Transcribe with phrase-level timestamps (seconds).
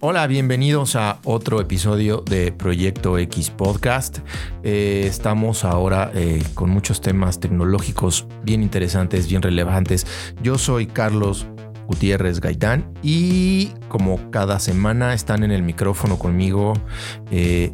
[0.00, 4.18] Hola, bienvenidos a otro episodio de Proyecto X Podcast.
[4.62, 10.06] Eh, estamos ahora eh, con muchos temas tecnológicos bien interesantes, bien relevantes.
[10.40, 11.48] Yo soy Carlos
[11.88, 16.74] Gutiérrez Gaitán y como cada semana están en el micrófono conmigo
[17.32, 17.72] eh,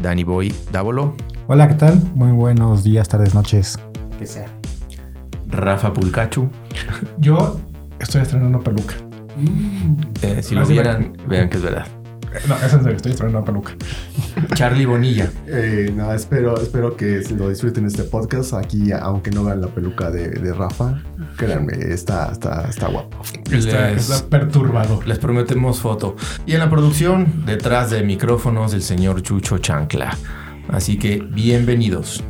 [0.00, 1.16] Danny Boy Dávolo.
[1.48, 2.00] Hola, ¿qué tal?
[2.14, 3.76] Muy buenos días, tardes, noches,
[4.20, 4.46] que sea.
[5.48, 6.48] Rafa Pulcachu.
[7.18, 7.58] Yo
[7.98, 9.05] estoy estrenando peluca.
[10.22, 11.86] Eh, si lo vieran, vean que es verdad.
[12.48, 13.72] No, es en serio, estoy estrenando peluca.
[14.54, 15.30] Charlie Bonilla.
[15.46, 18.52] Eh, no, espero, espero que se lo disfruten este podcast.
[18.52, 21.02] Aquí, aunque no vean la peluca de, de Rafa,
[21.38, 23.22] créanme, está, está, está guapo.
[23.50, 25.06] Está, Les- está perturbador.
[25.06, 26.16] Les prometemos foto.
[26.44, 30.14] Y en la producción, detrás de micrófonos, el señor Chucho Chancla.
[30.68, 32.22] Así que bienvenidos.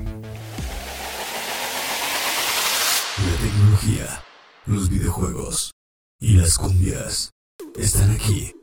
[3.18, 4.22] La tecnología,
[4.66, 5.72] los videojuegos
[6.20, 7.30] y las cumbias
[7.76, 8.54] están aquí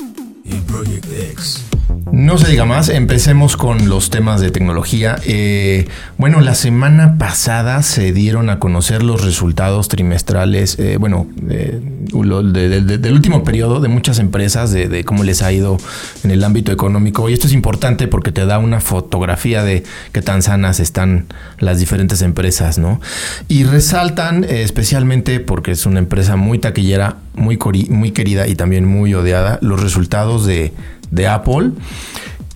[0.46, 1.73] en Project X.
[2.12, 5.16] No se diga más, empecemos con los temas de tecnología.
[5.26, 13.14] Eh, bueno, la semana pasada se dieron a conocer los resultados trimestrales, eh, bueno, del
[13.14, 15.78] último periodo de muchas empresas, de, cómo les ha ido
[16.24, 17.30] en el ámbito económico.
[17.30, 21.26] Y esto es importante porque te da una fotografía de qué tan sanas están
[21.58, 23.02] las diferentes empresas, ¿no?
[23.48, 27.58] Y resaltan eh, especialmente porque es una empresa muy taquillera, muy,
[27.90, 30.74] muy querida y también muy odiada, los resultados de,
[31.14, 31.72] de Apple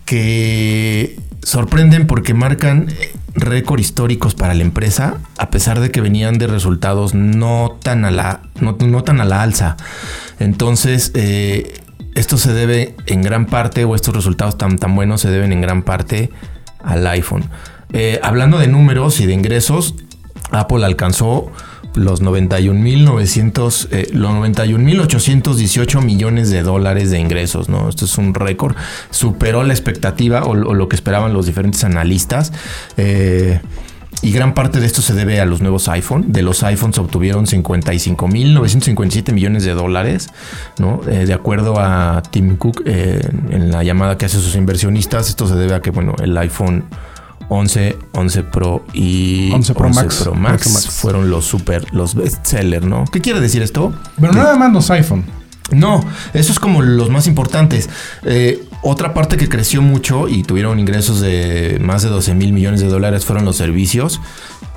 [0.06, 2.88] que sorprenden porque marcan
[3.36, 8.12] récord históricos para la empresa, a pesar de que venían de resultados no tan a
[8.12, 9.78] la, no, no tan a la alza.
[10.40, 11.80] Entonces, eh,
[12.16, 15.62] esto se debe en gran parte, o estos resultados tan, tan buenos se deben en
[15.62, 16.32] gran parte
[16.84, 17.46] al iPhone.
[17.94, 19.96] Eh, hablando de números y de ingresos,
[20.52, 21.52] Apple alcanzó
[21.96, 27.90] los 91.900, eh, los 91.818 millones de dólares de ingresos, ¿no?
[27.90, 28.76] Esto es un récord.
[29.10, 32.54] Superó la expectativa o, lo que esperaban los diferentes analistas.
[32.98, 33.60] Eh,
[34.24, 36.32] y gran parte de esto se debe a los nuevos iPhone.
[36.32, 40.30] De los iPhones obtuvieron 55.957 millones de dólares,
[40.80, 41.02] ¿no?
[41.08, 45.48] Eh, de acuerdo a Tim Cook en la llamada que hace a sus inversionistas, esto
[45.48, 46.86] se debe a que, bueno, el iPhone
[47.50, 50.22] 11, 11 Pro y 11 Pro Max.
[50.24, 50.90] Pro Max, 11 Max.
[50.90, 53.06] fueron los super, los bestseller, ¿no?
[53.12, 53.94] ¿Qué quiere decir esto?
[54.20, 55.26] Pero nada más los iPhone.
[55.72, 56.04] No,
[56.34, 57.90] eso es como los más importantes.
[58.24, 62.80] Eh, otra parte que creció mucho y tuvieron ingresos de más de 12 mil millones
[62.80, 64.22] de dólares fueron los servicios,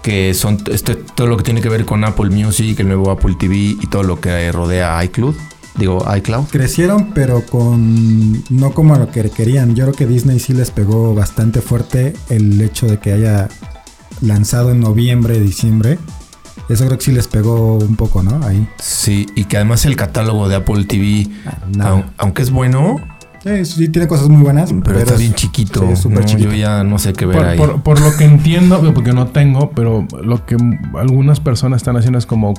[0.02, 3.36] que son este, todo lo que tiene que ver con Apple Music, el nuevo Apple
[3.38, 5.36] TV y todo lo que rodea a iCloud.
[5.80, 6.44] Digo, iCloud.
[6.50, 9.74] Crecieron, pero con no como lo que querían.
[9.74, 13.48] Yo creo que Disney sí les pegó bastante fuerte el hecho de que haya
[14.20, 15.98] lanzado en noviembre, diciembre.
[16.68, 18.46] Eso creo que sí les pegó un poco, ¿no?
[18.46, 18.68] Ahí.
[18.78, 21.26] Sí, y que además el catálogo de Apple TV,
[21.80, 22.96] Ah, aunque es bueno,
[23.42, 25.80] Sí, sí tiene cosas muy buenas, pero, está es- bien chiquito.
[25.80, 26.50] sí, es súper No, chiquito.
[26.50, 27.56] yo ya no sé qué ver Por, ahí.
[27.56, 30.58] por- por lo que entiendo, porque no tengo, pero lo que
[30.98, 32.52] algunas personas están haciendo es como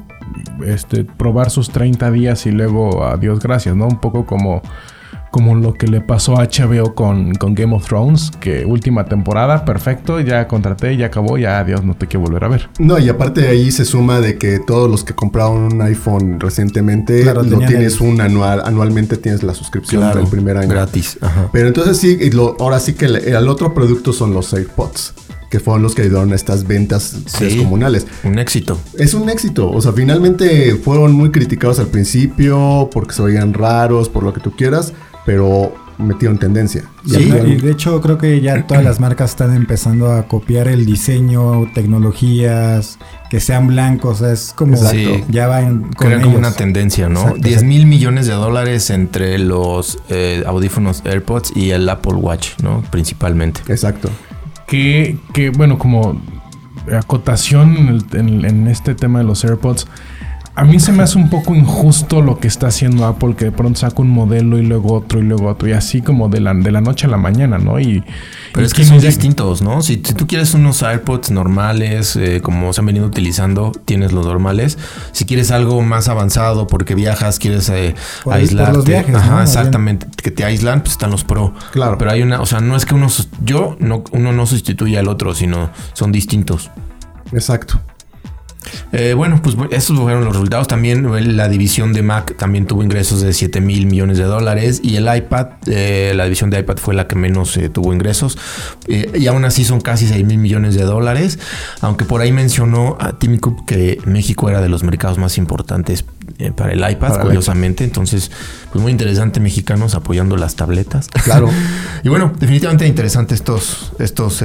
[0.66, 3.88] este probar sus 30 días y luego adiós, gracias, ¿no?
[3.88, 4.62] Un poco como,
[5.32, 9.64] como lo que le pasó a HBO con, con Game of Thrones, que última temporada,
[9.64, 12.70] perfecto, ya contraté, ya acabó, ya adiós, no te quiero volver a ver.
[12.80, 16.40] No, y aparte de ahí se suma de que todos los que compraron un iPhone
[16.40, 20.68] recientemente Claro, lo tienes el- un anual, anualmente tienes la suscripción Claro, del primer año.
[20.70, 21.18] gratis.
[21.22, 21.48] Ajá.
[21.54, 25.14] Pero entonces sí, y lo- ahora sí que el, el otro producto son los AirPods,
[25.52, 27.44] que fueron los que ayudaron a estas ventas Sí.
[27.46, 28.08] descomunales.
[28.24, 28.80] Un éxito.
[28.98, 34.10] Es un éxito, o sea, finalmente fueron muy criticados al principio porque se oían raros,
[34.10, 34.94] por lo que tú quieras,
[35.26, 36.86] pero metieron tendencia.
[37.06, 40.68] Y Sí, y de hecho creo que ya todas las marcas están empezando a copiar
[40.68, 42.98] el diseño, tecnologías,
[43.30, 44.96] que sean blancos, o sea, es como Exacto.
[44.98, 45.24] Sí.
[45.30, 47.20] ya van con Crean como una tendencia, ¿no?
[47.20, 47.68] Exacto, 10 exacto.
[47.68, 52.84] mil millones de dólares entre los eh, audífonos AirPods y el Apple Watch, ¿no?
[52.90, 53.62] Principalmente.
[53.68, 54.10] Exacto.
[54.72, 56.18] Que, que, bueno, como
[56.98, 59.86] acotación en, el- en- en este tema de los AirPods,
[60.54, 63.52] a mí se me hace un poco injusto lo que está haciendo Apple, que de
[63.52, 66.54] pronto saca un modelo y luego otro y luego otro, y así como de la,
[66.54, 67.80] de la noche a la mañana, ¿no?
[67.80, 68.04] Y,
[68.52, 69.82] Pero y es que son ya- distintos, ¿no?
[69.82, 74.26] Si, si tú quieres unos AirPods normales, eh, como se han venido utilizando, tienes los
[74.26, 74.78] normales.
[75.14, 78.74] Si quieres algo más avanzado porque viajas, quieres eh, Por- por aislarte.
[78.74, 79.36] los viajes, Ajá, ¿no?
[79.38, 79.58] Más bien.
[79.60, 80.08] exactamente.
[80.22, 81.54] Que te aíslan, pues están los Pro.
[81.72, 81.98] Claro.
[81.98, 83.08] Pero hay una, o sea, no es que uno,
[83.44, 86.70] yo, no, uno no sustituya al otro, sino son distintos.
[87.32, 87.80] Exacto.
[88.92, 90.68] Eh, bueno, pues estos fueron los resultados.
[90.68, 94.96] También la división de Mac también tuvo ingresos de 7 mil millones de dólares y
[94.98, 98.38] el iPad, eh, la división de iPad fue la que menos eh, tuvo ingresos
[98.88, 101.40] y aún así son casi 6 mil millones de dólares.
[101.82, 106.06] Aunque por ahí mencionó a Timmy Cook que México era de los mercados más importantes
[106.56, 107.84] para el iPad, Para curiosamente.
[107.84, 108.32] Entonces,
[108.72, 111.08] pues muy interesante mexicanos apoyando las tabletas.
[111.24, 111.50] Claro.
[112.04, 114.44] y bueno, definitivamente interesante estos, estos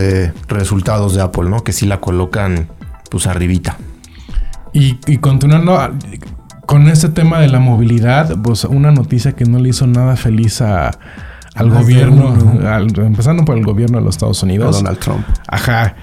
[0.48, 1.64] resultados de Apple, ¿no?
[1.64, 2.68] Que sí la colocan
[3.10, 3.78] pues arribita.
[4.78, 5.92] Y, y continuando a-
[6.66, 10.60] con este tema de la movilidad, pues una noticia que no le hizo nada feliz
[10.60, 10.90] a,
[11.54, 12.34] al Más gobierno,
[12.68, 14.76] al- empezando por el gobierno de los Estados A Unidos.
[14.76, 15.24] Donald Trump.
[15.48, 15.94] Ajá,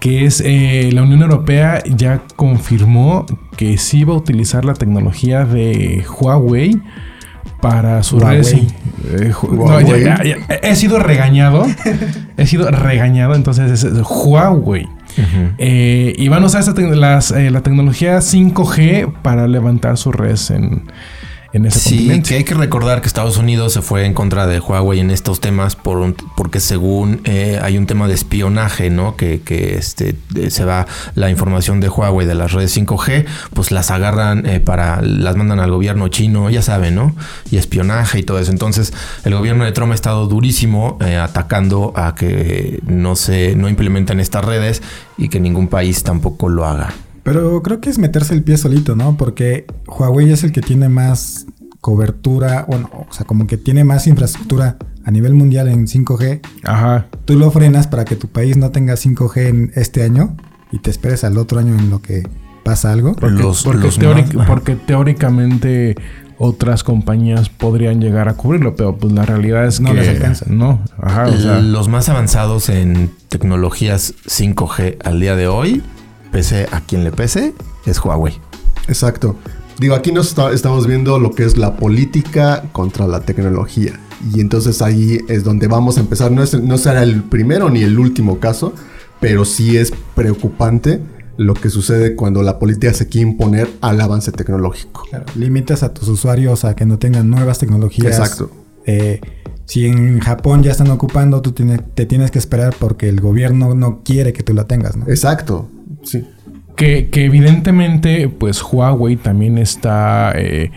[0.00, 3.26] que es eh, la Unión Europea ya confirmó
[3.56, 6.80] que sí va a utilizar la tecnología de Huawei
[7.60, 8.36] para su Huawei.
[8.42, 8.52] redes.
[8.54, 10.02] Eh, no, Huawei.
[10.02, 11.66] ya- ya- ya- he sido regañado,
[12.38, 14.88] he sido regañado, entonces es, es Huawei.
[15.58, 16.62] Eh, y van a usar
[17.30, 20.90] eh, la tecnología 5G para levantar su red en,
[21.56, 22.28] en ese Sí, continente.
[22.28, 25.40] que hay que recordar que Estados Unidos se fue en contra de Huawei en estos
[25.40, 29.16] temas por un- porque según eh, hay un tema de espionaje, ¿no?
[29.16, 30.16] Que, que, este,
[30.50, 33.24] se va la información de Huawei de las redes 5G,
[33.54, 37.14] pues las agarran eh, para, las mandan al gobierno chino, ya saben, ¿no?
[37.50, 38.50] Y espionaje y todo eso.
[38.52, 38.92] Entonces,
[39.24, 44.20] el gobierno de Trump ha estado durísimo eh, atacando a que no se, no implementen
[44.20, 44.82] estas redes
[45.18, 46.92] y que ningún país tampoco lo haga.
[47.26, 49.16] Pero creo que es meterse el pie solito, ¿no?
[49.16, 51.46] Porque Huawei es el que tiene más
[51.80, 56.40] cobertura, bueno, o sea, como que tiene más infraestructura a nivel mundial en 5G.
[56.64, 57.06] Ajá.
[57.24, 60.36] Tú lo frenas para que tu país no tenga 5G en este año
[60.72, 62.26] y te esperes al otro año en lo que
[62.64, 63.14] pasa algo.
[63.14, 65.94] Porque, Los- porque los teóric- más- porque teóricamente
[66.38, 70.46] otras compañías podrían llegar a cubrirlo, pero pues la realidad es No que les alcanza.
[70.48, 75.82] No, ajá, o sea, los más avanzados en tecnologías 5G al día de hoy,
[76.36, 77.54] pese a quien le pese,
[77.86, 78.34] es Huawei.
[78.88, 79.36] Exacto.
[79.78, 83.98] Digo, aquí nos está- estamos viendo lo que es la política contra la tecnología.
[84.34, 86.30] Y entonces ahí es donde vamos a empezar.
[86.30, 88.74] No, es, no será el primero ni el último caso,
[89.18, 91.00] pero sí es preocupante
[91.38, 95.04] lo que sucede cuando la política se quiere imponer al avance tecnológico.
[95.08, 98.18] Claro, Limitas a tus usuarios a que no tengan nuevas tecnologías.
[98.18, 98.50] Exacto.
[98.84, 99.20] Eh,
[99.64, 103.74] si en Japón ya están ocupando, tú tienes- te tienes que esperar porque el gobierno
[103.74, 105.06] no quiere que tú la tengas, ¿no?
[105.08, 105.70] Exacto.
[106.06, 106.24] Sí.
[106.76, 110.70] que, que evidentemente pues Huawei también está eh,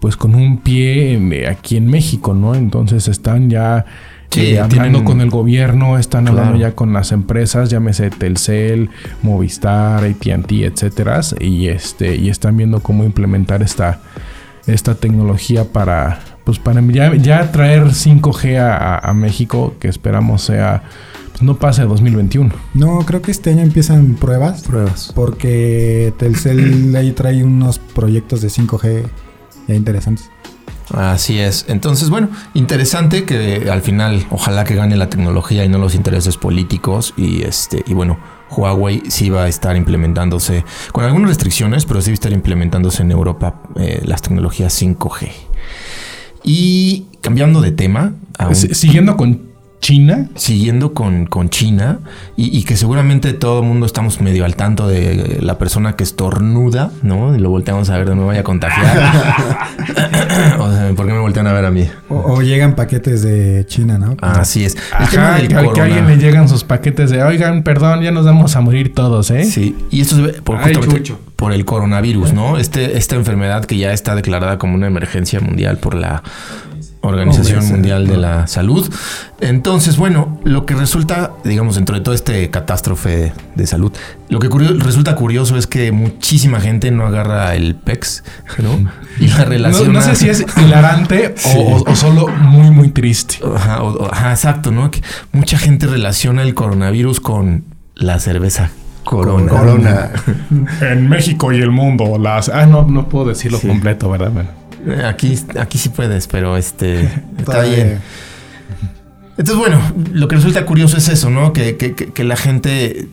[0.00, 2.54] pues con un pie en- eh, aquí en México, ¿no?
[2.54, 3.84] Entonces están ya
[4.30, 8.88] Sí, eh, hablando tienen- con el gobierno, están hablando ya con las empresas, llámese Telcel,
[9.22, 14.00] Movistar, AT&T, etcétera, y este y están viendo cómo implementar esta
[14.66, 20.42] esta tecnología para pues para ya, ya traer 5G a, a- a México, que esperamos
[20.42, 20.82] sea
[21.42, 22.52] no pase 2021.
[22.74, 24.62] No, creo que este año empiezan pruebas.
[24.62, 25.12] Pruebas.
[25.14, 29.04] Porque Telcel ahí trae unos proyectos de 5G
[29.68, 30.30] ya interesantes.
[30.92, 31.64] Así es.
[31.68, 36.36] Entonces, bueno, interesante que al final, ojalá que gane la tecnología y no los intereses
[36.36, 37.14] políticos.
[37.16, 38.18] Y este, y bueno,
[38.50, 43.02] Huawei sí va a estar implementándose con algunas restricciones, pero sí va a estar implementándose
[43.02, 45.30] en Europa eh, las tecnologías 5G.
[46.44, 48.14] Y cambiando de tema,
[48.52, 49.51] Siguiendo con
[49.82, 51.98] China, siguiendo con, con China
[52.36, 56.04] y, y que seguramente todo el mundo estamos medio al tanto de la persona que
[56.04, 57.34] estornuda, ¿no?
[57.34, 58.96] Y lo volteamos a ver de nuevo vaya a contagiar.
[60.60, 61.88] o sea, ¿por qué me voltean a ver a mí?
[62.08, 64.16] O, o llegan paquetes de China, ¿no?
[64.20, 64.76] Así es.
[65.00, 68.02] El tema Ajá, del que, que a alguien le llegan sus paquetes de, oigan, perdón,
[68.02, 69.42] ya nos vamos a morir todos, ¿eh?
[69.44, 70.74] Sí, y esto se ve por, Ay,
[71.34, 72.56] por el coronavirus, ¿no?
[72.56, 76.22] Este, esta enfermedad que ya está declarada como una emergencia mundial por la
[77.02, 78.88] Organización Mundial de la Salud.
[79.40, 83.92] Entonces, bueno, lo que resulta, digamos, dentro de todo este catástrofe de salud,
[84.28, 88.22] lo que curio- resulta curioso es que muchísima gente no agarra el PEX,
[88.58, 88.88] ¿no?
[89.18, 89.92] Y la relación.
[89.92, 93.38] no sé si es hilarante o, o- o solo muy, muy triste.
[93.54, 94.90] Ajá, o- o- ajá, exacto, ¿no?
[94.90, 97.64] Que mucha gente relaciona el coronavirus con
[97.96, 98.70] la cerveza
[99.04, 99.48] Corona.
[99.50, 100.10] Corona.
[100.80, 102.48] En México y el mundo, las...
[102.48, 103.66] Ah, no, no puedo decirlo Sí.
[103.66, 104.30] completo, ¿verdad?
[104.30, 104.48] Bueno.
[104.86, 107.02] Eh, Aquí, aquí sí puedes, pero este
[107.38, 107.74] está Todavía.
[107.74, 108.00] bien.
[109.38, 109.80] Entonces, bueno,
[110.12, 111.52] lo que resulta curioso es eso, ¿no?
[111.52, 113.08] Que, que- la gente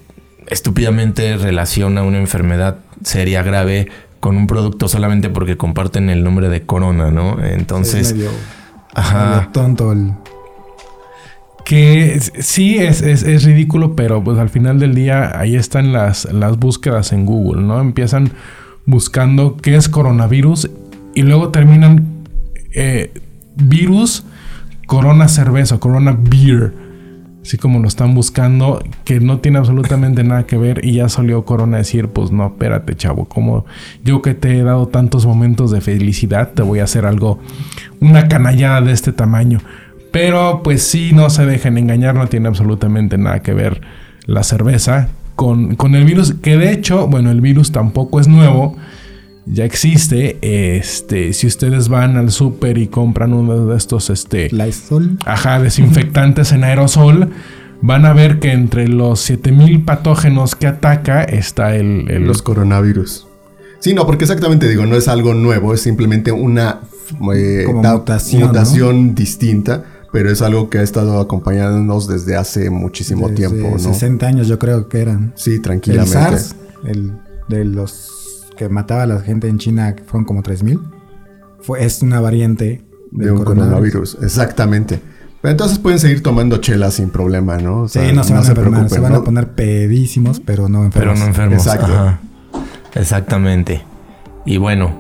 [0.48, 3.88] estúpidamente relaciona una enfermedad seria, grave,
[4.20, 7.44] con un producto solamente porque comparten el nombre de corona, ¿no?
[7.44, 8.32] Entonces, medio,
[8.94, 9.30] ajá.
[9.38, 10.12] medio tonto el...
[11.66, 15.94] Que es- sí es, es, es ridículo, pero pues al final del día ahí están
[15.94, 17.80] las, las búsquedas en Google, ¿no?
[17.80, 18.32] Empiezan
[18.86, 20.70] buscando qué es coronavirus
[21.16, 22.06] y luego terminan
[22.74, 23.12] eh,
[23.56, 24.24] virus,
[24.86, 26.74] corona cerveza, corona beer.
[27.42, 31.46] así como lo están buscando, que no tiene absolutamente nada que ver y ya salió
[31.46, 33.66] Corona decir, pues no, espérate chavo, como
[34.04, 37.40] yo que te he dado tantos momentos de felicidad, te voy a hacer algo,
[38.00, 39.60] una canallada de este tamaño.
[40.12, 43.82] Pero pues sí, no se dejen engañar, no tiene absolutamente nada que ver
[44.26, 48.76] la cerveza con, con el virus, que de hecho, bueno, el virus tampoco es nuevo
[49.52, 50.38] ya existe.
[50.78, 55.18] Este, si ustedes van al súper y compran uno de estos, este, Lysol.
[55.26, 57.30] ajá, desinfectantes en aerosol,
[57.82, 63.26] van a ver que entre los 7000 patógenos que ataca está el, el- Los coronavirus.
[63.80, 66.82] Sí, no, porque exactamente digo, no es algo nuevo, es simplemente una
[67.34, 73.30] eh, da- mutación, mutación distinta, pero es algo que ha estado acompañándonos desde hace muchísimo
[73.30, 73.80] Desde tiempo, ¿no?
[73.80, 75.32] 60 años yo creo que eran.
[75.36, 76.12] Sí, El tranquilamente.
[76.14, 77.14] SARS, el
[77.48, 78.19] de los
[78.60, 80.82] que mataba a la gente en China, que fueron como 3000.
[81.62, 84.18] Fue, es una variante de del un coronavirus.
[84.22, 85.00] Exactamente.
[85.42, 87.84] Pero entonces pueden seguir tomando chela sin problema, ¿no?
[87.84, 89.20] O Sí, no se van a enfermar, se van ¿no?
[89.20, 91.20] a poner pedísimos, pero no Pero enfermos.
[91.20, 91.66] no enfermos.
[91.66, 91.94] Exacto.
[91.94, 92.20] Ajá.
[92.96, 93.82] Exactamente.
[94.46, 94.92] Y bueno,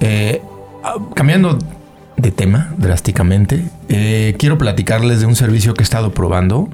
[0.00, 0.42] eh,
[0.84, 1.58] ah, cambiando
[2.18, 6.68] de tema drásticamente, eh, quiero platicarles de un servicio que he estado probando.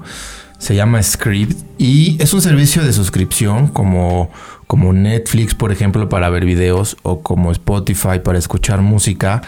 [0.57, 4.29] Se llama Script y es un servicio de suscripción como,
[4.67, 9.41] como Netflix, por ejemplo, para ver videos o como Spotify para escuchar música.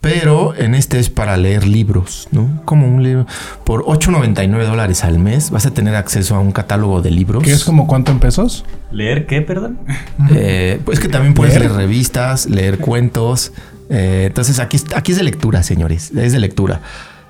[0.00, 2.62] Pero en este es para leer libros, ¿no?
[2.64, 3.26] Como un libro.
[3.64, 7.44] Por 8.99 dólares al mes vas a tener acceso a un catálogo de libros.
[7.44, 8.64] ¿Qué es como cuánto en pesos?
[8.92, 9.78] ¿Leer qué, perdón?
[10.30, 11.66] Eh, pues que también puedes Leer.
[11.66, 13.52] leer revistas, leer cuentos.
[13.90, 16.12] Eh, entonces aquí, es- aquí es de lectura, señores.
[16.16, 16.80] Es de lectura.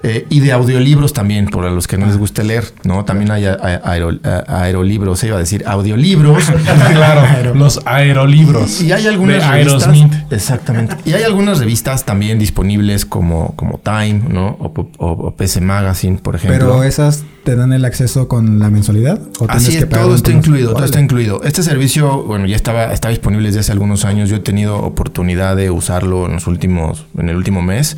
[0.03, 3.05] Eh, y de audiolibros también, para los que no les guste leer, ¿no?
[3.05, 6.45] También hay aero- aerolibros, se iba a decir audiolibros.
[6.95, 8.81] claro, los aerolibros.
[8.81, 9.87] Y hay algunas de revistas.
[9.89, 10.13] Aerosmith.
[10.33, 10.97] Exactamente.
[11.05, 14.57] Y hay algunas revistas también disponibles como, como Time, ¿no?
[14.59, 16.59] O, o- o PC Magazine, por ejemplo.
[16.59, 20.15] Pero esas te dan el acceso con la mensualidad o Así que es, pagar todo
[20.15, 20.87] está incluido, todo Órale.
[20.91, 21.43] está incluido.
[21.43, 24.29] Este servicio, bueno, ya estaba, está disponible desde hace algunos años.
[24.29, 27.97] Yo he tenido oportunidad de usarlo en los últimos, en el último mes.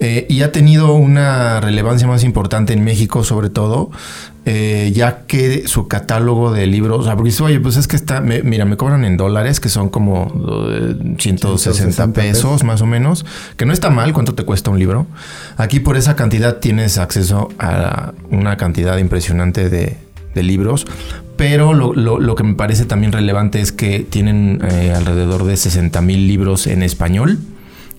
[0.00, 1.29] Eh, y ha tenido una
[1.60, 3.90] relevancia más importante en México, sobre todo,
[4.44, 7.96] eh, ya que su catálogo de libros, o sea, porque dice, oye, pues es que
[7.96, 10.26] está, me- mira, me cobran en dólares, que son como
[10.70, 13.24] eh, 160 160 pesos, más o menos,
[13.56, 15.06] que no está mal, ¿cuánto te cuesta un libro?
[15.56, 19.96] Aquí por esa cantidad tienes acceso a una cantidad impresionante de,
[20.34, 20.86] de libros,
[21.36, 25.56] pero lo, lo- lo que me parece también relevante es que tienen eh, alrededor de
[25.56, 27.38] 60 mil libros en español,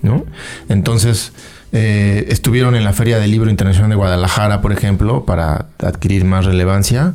[0.02, 0.26] ¿no?
[0.70, 1.32] Entonces,
[1.74, 6.46] eh, estuvieron en la Feria del Libro Internacional de Guadalajara, por ejemplo, para adquirir más
[6.46, 7.14] relevancia.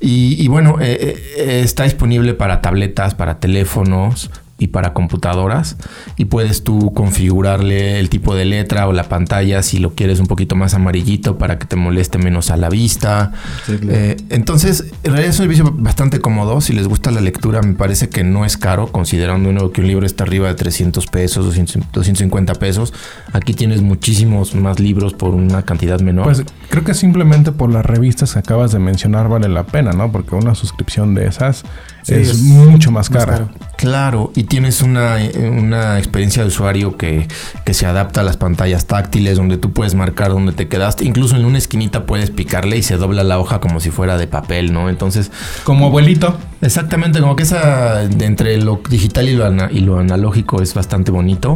[0.00, 5.76] Y, y bueno, eh, eh, está disponible para tabletas, para teléfonos y para computadoras.
[6.16, 10.26] Y puedes tú configurarle el tipo de letra o la pantalla si lo quieres un
[10.26, 13.32] poquito más amarillito para que te moleste menos a la vista.
[13.66, 13.96] Sí, claro.
[13.96, 16.60] Eh, entonces, en realidad es un servicio bastante cómodo.
[16.60, 19.86] Si les gusta la lectura, me parece que no es caro, considerando uno que un
[19.86, 22.92] libro está arriba de 300 pesos, 200 250 pesos.
[23.32, 26.24] Aquí tienes muchísimos más libros por una cantidad menor.
[26.24, 30.10] Pues creo que simplemente por las revistas que acabas de mencionar vale la pena, ¿no?
[30.10, 31.64] Porque una suscripción de esas
[32.02, 33.32] Sí, es, es mucho más más cara.
[33.38, 33.48] caro.
[33.76, 37.28] Claro, y tienes una, una experiencia de usuario que,
[37.64, 41.04] que se adapta a las pantallas táctiles, donde tú puedes marcar dónde te quedaste.
[41.04, 44.26] Incluso en una esquinita puedes picarle y se dobla la hoja como si fuera de
[44.26, 44.88] papel, ¿no?
[44.88, 45.30] Entonces,
[45.64, 46.36] Como abuelito.
[46.60, 50.74] exactamente, como que esa de entre lo digital y lo, ana- y lo analógico es
[50.74, 51.54] bastante bonito.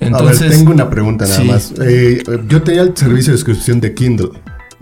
[0.00, 1.46] Entonces, a ver, tengo una pregunta nada Sí.
[1.46, 1.74] más.
[1.80, 4.30] Eh, yo tenía el servicio de suscripción de Kindle.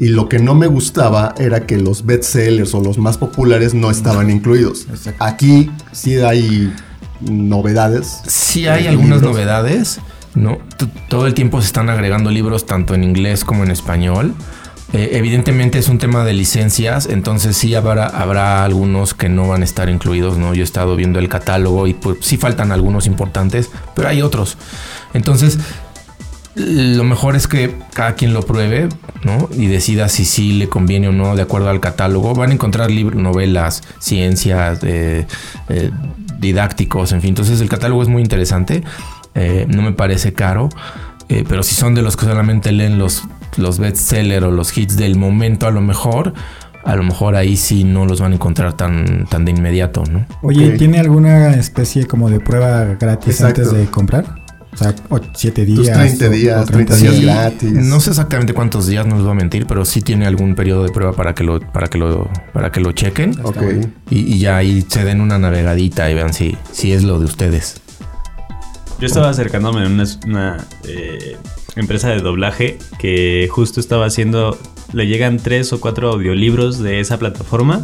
[0.01, 3.91] Y lo que no me gustaba era que los bestsellers o los más populares no
[3.91, 4.87] estaban incluidos.
[4.91, 5.23] Exacto.
[5.23, 6.73] Aquí sí hay
[7.21, 8.21] novedades.
[8.27, 9.33] Sí hay algunas libros.
[9.33, 10.01] novedades,
[10.35, 10.59] ¿no?
[10.77, 14.35] T- Todo el tiempo se están agregando libros tanto en inglés como en español.
[14.93, 19.61] Eh, evidentemente es un tema de licencias, entonces sí habrá, habrá algunos que no van
[19.61, 20.53] a estar incluidos, ¿no?
[20.53, 24.57] Yo he estado viendo el catálogo y pues sí faltan algunos importantes, pero hay otros.
[25.15, 25.59] Entonces,
[26.55, 28.89] lo mejor es que cada quien lo pruebe,
[29.25, 29.49] ¿no?
[29.53, 32.35] Y decida si sí le conviene o no de acuerdo al catálogo.
[32.35, 35.27] Van a encontrar libros, novelas, ciencias, eh,
[35.69, 35.91] eh,
[36.39, 37.31] didácticos, en fin.
[37.31, 38.83] Entonces el catálogo es muy interesante.
[39.35, 40.69] Eh, no me parece caro.
[41.29, 43.23] Eh, pero si son de los que solamente leen los,
[43.57, 46.35] los bestsellers o los hits del momento, a lo mejor,
[46.85, 50.27] a lo mejor ahí sí no los van a encontrar tan, tan de inmediato, ¿no?
[50.43, 50.71] Oye.
[50.77, 53.63] ¿tiene alguna especie como de prueba gratis Exacto.
[53.63, 54.40] antes de comprar?
[54.73, 54.95] O sea,
[55.35, 55.79] 7 días.
[55.79, 57.73] Tus 30 o- días, o 30 días Sí, gratis.
[57.73, 60.85] No sé exactamente cuántos días, no les voy a mentir, pero sí tiene algún periodo
[60.85, 63.35] de prueba para que lo, para que lo, para que lo chequen.
[63.43, 63.57] Ok.
[64.11, 67.25] Y, y ya ahí se den una navegadita y vean si, si es lo de
[67.25, 67.81] ustedes.
[69.01, 71.37] Yo estaba acercándome a una, una, eh,
[71.77, 74.59] empresa de doblaje que justo estaba haciendo,
[74.93, 77.83] le llegan tres o cuatro audiolibros de esa plataforma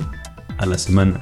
[0.59, 1.21] a la semana.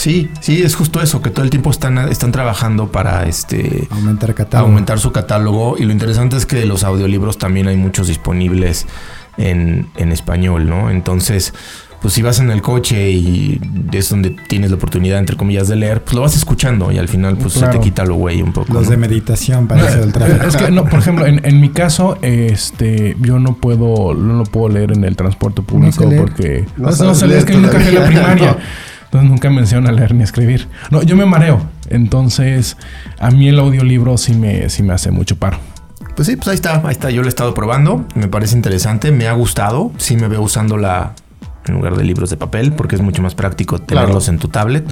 [0.00, 4.34] Sí, sí, es justo eso, que todo el tiempo están, están trabajando para este Aumentar
[4.34, 4.68] catálogo.
[4.70, 5.76] aumentar su catálogo.
[5.78, 8.86] Y lo interesante es que de los audiolibros también hay muchos disponibles
[9.36, 10.90] en, en español, ¿no?
[10.90, 11.52] Entonces,
[12.00, 13.60] pues si vas en el coche y
[13.92, 17.08] es donde tienes la oportunidad, entre comillas, de leer, pues lo vas escuchando y al
[17.08, 18.72] final pues se te quita lo güey un poco.
[18.72, 18.90] Los ¿no?
[18.92, 20.46] de meditación para eso del tráfico.
[20.46, 24.44] Es que, no, por ejemplo, en, en mi caso, este, yo no puedo, no lo
[24.44, 27.78] puedo leer en el transporte público sé porque No no, sé leer, es que nunca
[27.78, 28.56] fui a la primaria.
[29.10, 30.68] Entonces nunca menciona leer ni escribir.
[30.92, 31.60] No, yo me mareo.
[31.88, 32.76] Entonces,
[33.18, 35.58] a mí el audiolibro sí me, sí me hace mucho paro.
[36.14, 37.10] Pues sí, pues ahí está, ahí está.
[37.10, 39.90] Yo lo he estado probando, me parece interesante, me ha gustado.
[39.96, 41.14] Sí me veo usándola
[41.66, 44.84] en lugar de libros de papel, porque es mucho más práctico tenerlos en tu tablet.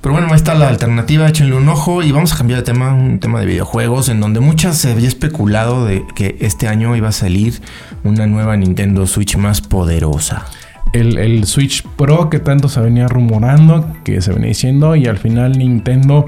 [0.00, 2.94] Pero bueno, ahí está la alternativa, échenle un ojo y vamos a cambiar de tema,
[2.94, 7.10] un tema de videojuegos, en donde muchas se había especulado de que este año iba
[7.10, 7.60] a salir
[8.02, 10.46] una nueva Nintendo Switch más poderosa.
[10.92, 15.18] El, el Switch Pro que tanto se venía rumorando, que se venía diciendo, y al
[15.18, 16.26] final Nintendo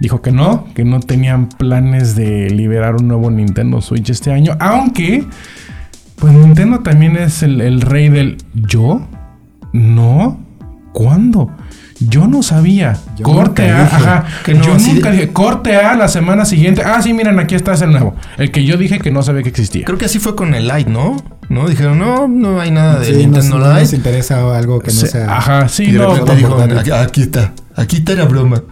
[0.00, 4.56] dijo que no, que no tenían planes de liberar un nuevo Nintendo Switch este año,
[4.58, 5.24] aunque,
[6.16, 9.06] pues Nintendo también es el, el rey del yo,
[9.72, 10.40] no,
[10.92, 11.50] ¿cuándo?
[12.08, 12.96] Yo no sabía.
[13.16, 13.96] Yo corte nunca A, dije.
[13.96, 14.24] ajá.
[14.44, 16.82] Que no, yo nunca de- dije, corte A la semana siguiente.
[16.84, 18.14] Ah, sí, miren, aquí está es el nuevo.
[18.38, 19.84] El que yo dije que no sabía que existía.
[19.84, 21.16] Creo que así fue con el Lite, ¿no?
[21.48, 21.68] ¿No?
[21.68, 23.96] Dijeron, no, no hay nada de Sí, nos, Nintendo no nos Lite.
[23.96, 25.36] interesa algo que no Se- sea.
[25.36, 26.08] Ajá, sí, y de no.
[26.10, 26.78] repente no, dijo, portátil.
[26.78, 28.62] aquí, aquí está, aquí está la broma.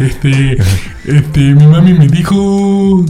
[0.00, 0.58] Este,
[1.06, 3.04] este, mi mami me dijo.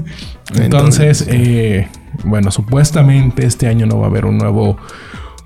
[0.55, 1.89] Entonces, eh,
[2.25, 4.77] bueno, supuestamente este año no va a haber un nuevo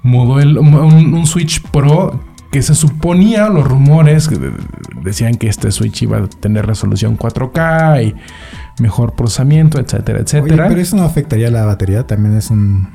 [0.02, 2.20] modelo, un, un Switch Pro
[2.54, 4.38] que se suponía, los rumores que
[5.02, 8.14] decían que este Switch iba a tener resolución 4K y
[8.80, 10.68] mejor procesamiento, etcétera, Oye, etcétera.
[10.68, 12.86] pero eso no afectaría la batería, también es un...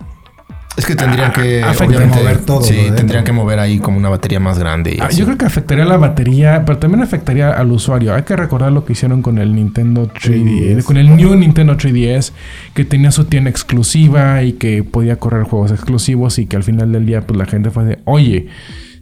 [0.78, 4.08] Es que tendrían que Afecta obviamente, mover todo Sí, tendrían que mover ahí como una
[4.08, 4.96] batería más grande.
[4.96, 8.16] y Ah, yo creo que afectaría la batería, pero también afectaría al usuario.
[8.16, 10.84] Hay que recordar lo que hicieron con el Nintendo 3DS, 3DS.
[10.86, 12.32] con el New Nintendo 3DS,
[12.74, 16.94] que tenía su tienda exclusiva y que podía correr juegos exclusivos y que al final
[16.94, 18.48] del día, pues la gente fue de, oye,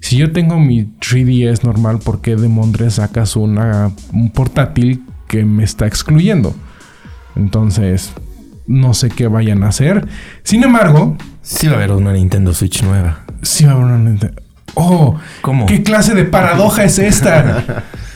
[0.08, 5.44] si yo tengo mi 3DS normal, ¿por qué de Mondre sacas una, un portátil que
[5.44, 6.56] me está excluyendo?
[7.36, 8.14] Entonces,
[8.68, 10.08] no sé qué vayan a hacer.
[10.44, 13.26] Sin embargo, Sí va a haber una Nintendo Switch nueva.
[13.42, 14.42] sí va a haber una Nintendo.
[14.76, 15.17] ¡Oh!
[15.41, 15.65] ¿Cómo?
[15.65, 17.84] ¿Qué clase de paradoja es esta?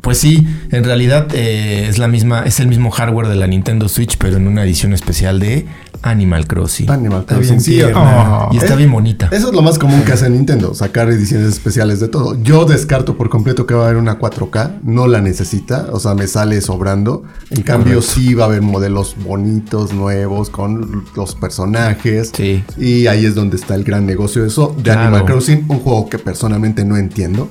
[0.00, 3.88] Pues sí, en realidad eh, es la misma, es el mismo hardware de la Nintendo
[3.88, 5.66] Switch, pero en una edición especial de
[6.02, 6.90] Animal Crossing.
[6.90, 7.50] Animal Está Crossing.
[7.56, 8.46] bien Sí, tierna.
[8.52, 9.28] Y está Eh, bien bonita.
[9.30, 12.42] Eso es lo más común que hace Nintendo, sacar ediciones especiales de todo.
[12.42, 16.14] Yo descarto por completo que va a haber una 4K, no la necesita, o sea,
[16.14, 17.24] me sale sobrando.
[17.50, 22.32] En cambio, sí va a haber modelos bonitos, nuevos, con los personajes.
[22.34, 22.64] Sí.
[22.78, 25.00] Y ahí es donde está el gran negocio de eso, de Claro.
[25.02, 27.50] Animal Crossing, un juego que personalmente no entiendo.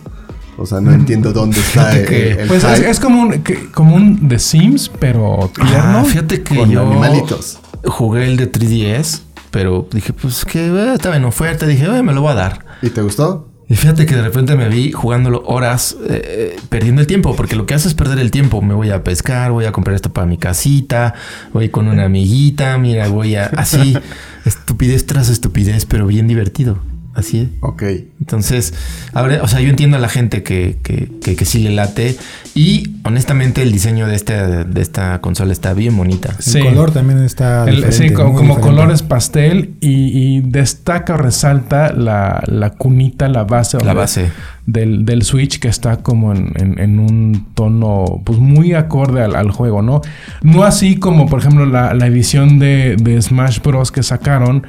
[0.60, 3.96] O sea, no entiendo dónde está el, que- el Pues es, como, un, que- como
[3.96, 6.00] un The Sims, pero tierno.
[6.00, 7.60] Ah, fíjate que con yo animalitos.
[7.86, 11.66] jugué el de 3DS, pero dije, pues que eh, estaba en oferta.
[11.66, 12.66] Dije, "Eh, me lo voy a dar.
[12.82, 13.46] ¿Y te gustó?
[13.72, 17.56] Y fíjate que de repente me vi jugándolo horas eh, eh, perdiendo el tiempo, porque
[17.56, 18.64] lo que hace es perder el tiempo.
[18.64, 21.14] Me voy a pescar, voy a comprar esto para mi casita,
[21.54, 23.96] voy con una amiguita, mira, voy a así,
[24.46, 26.80] estupidez tras estupidez, pero bien divertido.
[27.20, 27.48] Así es.
[27.62, 27.84] Ok.
[28.20, 28.74] Entonces,
[29.14, 32.16] ahora, o sea, yo entiendo a la gente que, que, que, que sí le late.
[32.56, 34.34] Y honestamente, el diseño de, este,
[34.66, 36.34] de esta consola está bien bonita.
[36.38, 36.60] El Sí.
[36.62, 38.62] color también está El- sí, como, diferente.
[38.62, 44.32] colores pastel y, y destaca o resalta la, la cunita, la base, La base.
[44.66, 49.36] Del, del Switch que está como en, en- en un tono pues muy acorde al,
[49.36, 50.02] al juego, ¿no?
[50.44, 53.92] No así como por ejemplo la, la edición de, de Smash Bros.
[53.92, 54.68] que sacaron,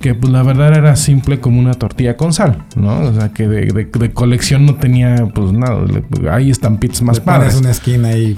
[0.00, 3.00] que pues la verdad era simple como una tortilla con sal, ¿no?
[3.00, 7.18] O sea que de, de- de colección no tenía pues nada, le- hay estampitas más
[7.18, 7.54] Le pones padres.
[7.60, 8.36] una esquina ahí.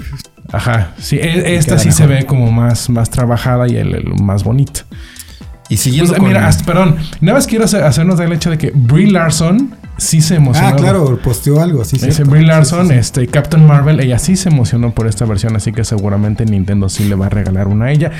[0.51, 4.43] Ajá, sí, e- esta sí se ve como más, más trabajada y el, el más
[4.43, 4.81] bonito.
[5.69, 6.27] Y siguiendo Pues, con...
[6.27, 10.19] mira, hasta- perdón, nada más quiero hacer- hacernos del hecho de que Brie Larson sí
[10.21, 10.67] se emocionó.
[10.67, 12.25] Ah, claro, posteó algo, sí, Dice.
[12.25, 12.99] Brie Sí, Larson, sí, sí.
[12.99, 17.05] este Captain Marvel, ella sí se emocionó por esta versión, así que seguramente Nintendo sí
[17.07, 18.11] le va a regalar una a ella.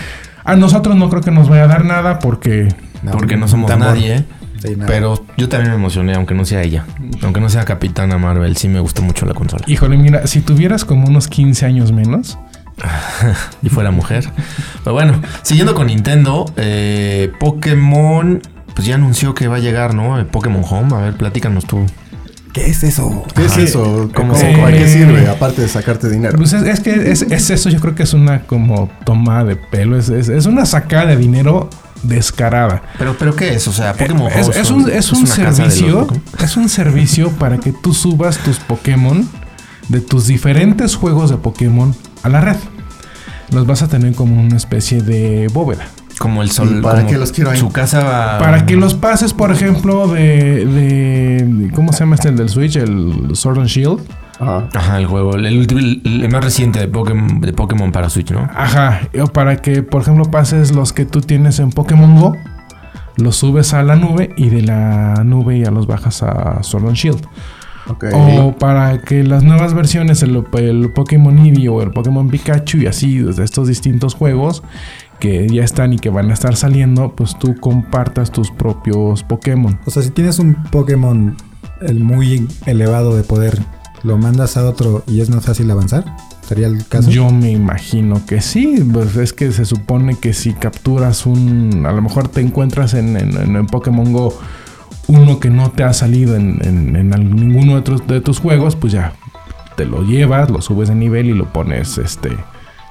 [0.45, 2.69] A nosotros no creo que nos vaya a dar nada porque
[3.11, 3.89] porque no somos Tambor.
[3.89, 4.25] nadie, ¿eh?
[4.61, 4.85] Sí, nada.
[4.87, 6.85] Pero yo también me emocioné, aunque no sea ella.
[7.21, 9.63] Aunque no sea Capitana Marvel, sí me gustó mucho la consola.
[9.67, 12.37] Híjole, mira, si tuvieras como unos 15 años menos,
[13.61, 14.29] y fuera mujer.
[14.83, 18.41] Pero bueno, siguiendo con Nintendo, eh, Pokémon,
[18.73, 20.17] pues ya anunció que va a llegar, ¿no?
[20.17, 20.95] El Pokémon Home.
[20.95, 21.85] A ver, platícanos tú.
[22.53, 23.25] ¿Qué es eso?
[23.35, 24.09] ¿Qué es eso?
[24.13, 25.27] ¿Cómo, Eh, ¿Para qué sirve?
[25.27, 26.37] Aparte de sacarte dinero.
[26.37, 29.55] Pues es, es que es, es eso, yo creo que es una como toma de
[29.55, 31.71] pelo, es, es, es una sacada de dinero
[32.03, 32.81] descarada.
[32.97, 33.67] Pero, pero ¿qué es?
[33.67, 36.07] O sea, Pokémon es, un, es un servicio,
[36.39, 39.27] es un servicio para que tú subas tus Pokémon
[39.89, 42.55] de tus diferentes juegos de Pokémon a la red.
[43.51, 45.85] Los vas a tener como una especie de bóveda.
[46.19, 46.77] Como el sol.
[46.77, 47.59] ¿Y para qué los quiero ahí?
[47.59, 48.37] Su casa va.
[48.39, 52.75] Para que los pases, por ejemplo, de, de- ¿Cómo se llama este el del Switch?
[52.77, 53.99] El Sword and Shield.
[54.39, 54.67] Ajá.
[54.73, 55.35] Ajá, el juego.
[55.35, 58.47] El, el- el más reciente de Pokémon, de Pokémon para Switch, ¿no?
[58.55, 59.01] Ajá.
[59.21, 62.35] O para que, por ejemplo, pases los que tú tienes en Pokémon Go.
[63.15, 66.95] Los subes a la nube y de la nube ya los bajas a Sword and
[66.95, 67.23] Shield.
[67.87, 68.05] Ok.
[68.15, 72.87] O para que las nuevas versiones, el, el Pokémon Eevee o el Pokémon Pikachu y
[72.87, 74.63] así, de estos distintos juegos
[75.19, 79.77] que ya están y que van a estar saliendo, pues tú compartas tus propios Pokémon.
[79.85, 81.35] O sea, si tienes un Pokémon
[81.81, 83.59] el muy elevado de poder,
[84.03, 86.05] ¿lo mandas a otro y es más fácil avanzar?
[86.47, 87.09] ¿Sería el caso?
[87.09, 91.91] Yo me imagino que sí, pues es que se supone que si capturas un, a
[91.93, 94.37] lo mejor te encuentras en, en- Pokémon Go
[95.07, 98.91] uno que no te ha salido en, en- ninguno de tus, de tus juegos, pues
[98.93, 99.13] ya
[99.75, 102.29] te lo llevas, lo subes de nivel y lo pones este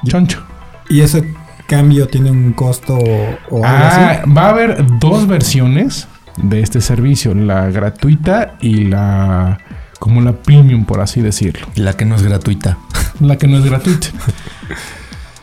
[0.07, 0.42] choncho.
[0.88, 1.33] ¿Y ese
[1.68, 4.31] cambio tiene un costo o, o algo Ah, así?
[4.33, 6.09] va a haber dos versiones
[6.42, 9.59] de este servicio, la gratuita y la
[10.02, 11.64] como la premium, por así decirlo.
[11.76, 12.76] La que no es gratuita.
[13.20, 14.08] La que no es gratuita.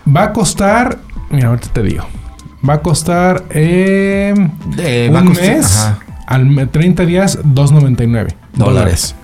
[0.05, 2.05] Va a costar, mira, ahorita te digo.
[2.67, 4.33] Va a costar eh,
[4.77, 9.15] Eh, va a un costar- mes, ajá, al me- 30 días, 2.99 dólares.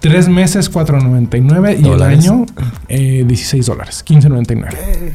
[0.00, 2.44] Tres meses, 4.99 y el año,
[2.88, 5.14] eh, 16 dólares, 15.99.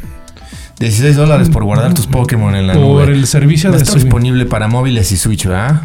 [0.80, 3.14] 16 dólares por guardar tus Pokémon en la Por nube.
[3.14, 4.04] el servicio de subir.
[4.06, 5.84] disponible para móviles y Switch, ¿verdad?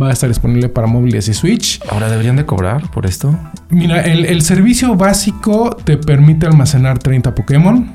[0.00, 1.80] Va a estar disponible para móviles y Switch.
[1.88, 3.38] Ahora deberían de cobrar por esto.
[3.70, 7.94] Mira, el, el servicio básico te permite almacenar 30 Pokémon.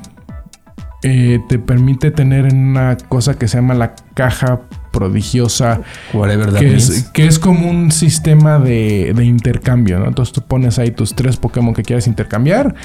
[1.02, 5.82] Eh, te permite tener en una cosa que se llama la caja prodigiosa,
[6.14, 6.90] Whatever that que means.
[6.90, 10.08] es, que es como un sistema de, de intercambio, ¿no?
[10.08, 12.76] Entonces tú pones ahí tus tres Pokémon que quieres intercambiar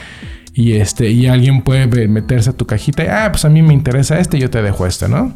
[0.53, 3.75] y este y alguien puede meterse a tu cajita y, ah, pues a mí me
[3.75, 5.35] interesa este, yo te dejo este, ¿no?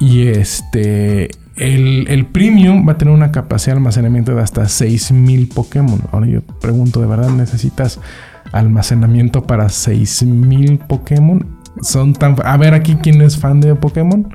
[0.00, 5.48] Y este, el, el premium va a tener una capacidad de almacenamiento de hasta 6000
[5.48, 6.00] Pokémon.
[6.12, 8.00] Ahora yo pregunto, ¿de verdad necesitas
[8.52, 11.46] almacenamiento para 6000 Pokémon?
[11.82, 12.36] Son tan...
[12.44, 14.28] A ver, aquí, ¿quién es fan de Pokémon?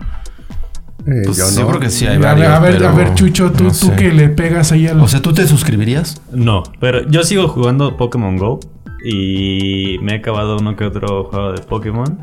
[1.06, 2.48] Eh, Pues yo creo que sí hay a, ver, varios.
[2.50, 5.00] a ver, pero a ver, Chucho, tú, no tú que le pegas ahí al...
[5.00, 6.22] O sea, ¿tú te suscribirías?
[6.32, 8.60] No, pero yo sigo jugando Pokémon Go
[9.06, 12.20] y me he acabado uno que otro juego de Pokémon.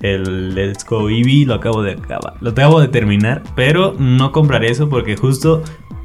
[0.00, 4.70] El Let's Go Eevee lo acabo de acabar, lo acabo de terminar, pero no compraré
[4.70, 5.62] eso porque justo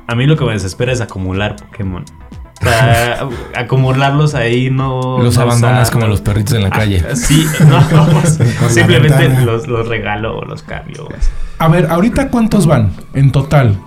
[0.07, 2.03] a mí lo que me desespera es acumular Pokémon.
[2.61, 5.19] O sea, acumularlos ahí no.
[5.21, 7.03] Los no abandonas usar, como los perritos en la calle.
[7.09, 11.07] Ah, sí, no, pues, simplemente los, los regalo o los cambio.
[11.59, 13.79] A ver, ahorita cuántos van en total?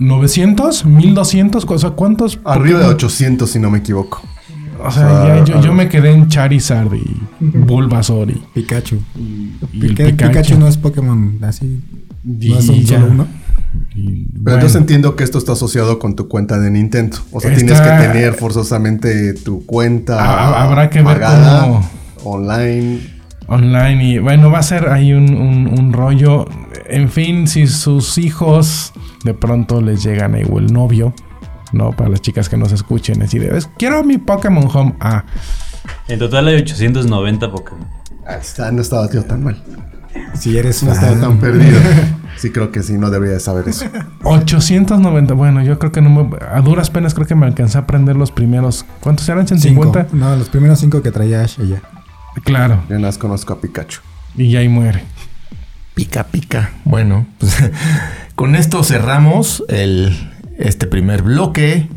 [0.00, 0.84] ¿900?
[0.84, 1.64] ¿1200?
[1.68, 2.40] O sea, ¿cuántos?
[2.44, 2.94] Arriba de Pokémon?
[2.94, 4.22] 800, si no me equivoco.
[4.84, 8.98] O sea, ya- yo, yo me quedé en Charizard y Bulbasaur y, Pikachu.
[9.16, 10.58] y Pica- el Pikachu.
[10.58, 11.80] no es Pokémon así.
[12.24, 13.00] No es Y un ya.
[13.00, 13.26] solo uno.
[13.94, 17.16] Y, Pero bueno, entonces entiendo que esto está asociado con tu cuenta de Nintendo.
[17.32, 21.88] O sea, tienes que tener forzosamente tu cuenta Ha- habrá que ver cómo-
[22.24, 23.00] online.
[23.48, 26.46] online y bueno, va a ser ahí un, un- un rollo.
[26.88, 28.92] En fin, si sus hijos
[29.24, 31.14] de pronto les llegan ahí o el novio,
[31.72, 31.92] ¿no?
[31.92, 34.94] Para las chicas que nos escuchen, así de, "Es- quiero mi Pokémon Home.
[35.00, 35.24] Ah,
[36.08, 37.86] En total hay 890 Pokémon.
[38.40, 39.60] Está, no estaba tío tan mal.
[40.34, 41.78] Si eres No estaba tan perdido.
[42.38, 43.84] Sí, creo que sí, no debería de saber eso.
[44.24, 45.34] 890.
[45.34, 48.16] Bueno, yo creo que no me, a duras penas creo que me alcancé a aprender
[48.16, 48.84] los primeros.
[49.00, 49.46] ¿Cuántos eran?
[49.46, 49.92] Cinco.
[49.92, 50.06] ¿150?
[50.12, 51.82] No, los primeros cinco que traía Ash ella.
[52.42, 52.82] Claro.
[52.88, 54.00] Yo nada más conozco a Pikachu.
[54.36, 55.04] Y ya ahí muere.
[55.94, 56.70] Pica, pica.
[56.84, 57.54] Bueno, pues
[58.34, 61.88] con esto cerramos el, este primer bloque.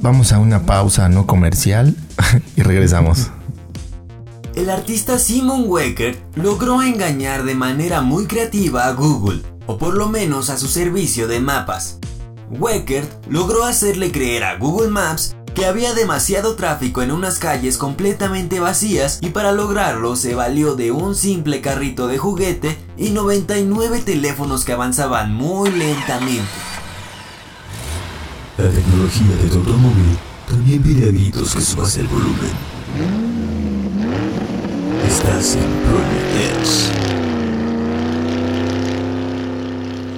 [0.00, 1.94] Vamos a una pausa no comercial
[2.56, 3.30] y regresamos.
[4.54, 10.08] El artista Simon Wecker logró engañar de manera muy creativa a Google, o por lo
[10.08, 11.98] menos a su servicio de mapas.
[12.50, 18.60] Wecker logró hacerle creer a Google Maps que había demasiado tráfico en unas calles completamente
[18.60, 24.64] vacías y para lograrlo se valió de un simple carrito de juguete y 99 teléfonos
[24.64, 26.67] que avanzaban muy lentamente.
[28.58, 30.18] La tecnología de tu automóvil
[30.48, 32.50] también pide a gritos que subas el volumen.
[35.06, 36.90] Estás en Project X.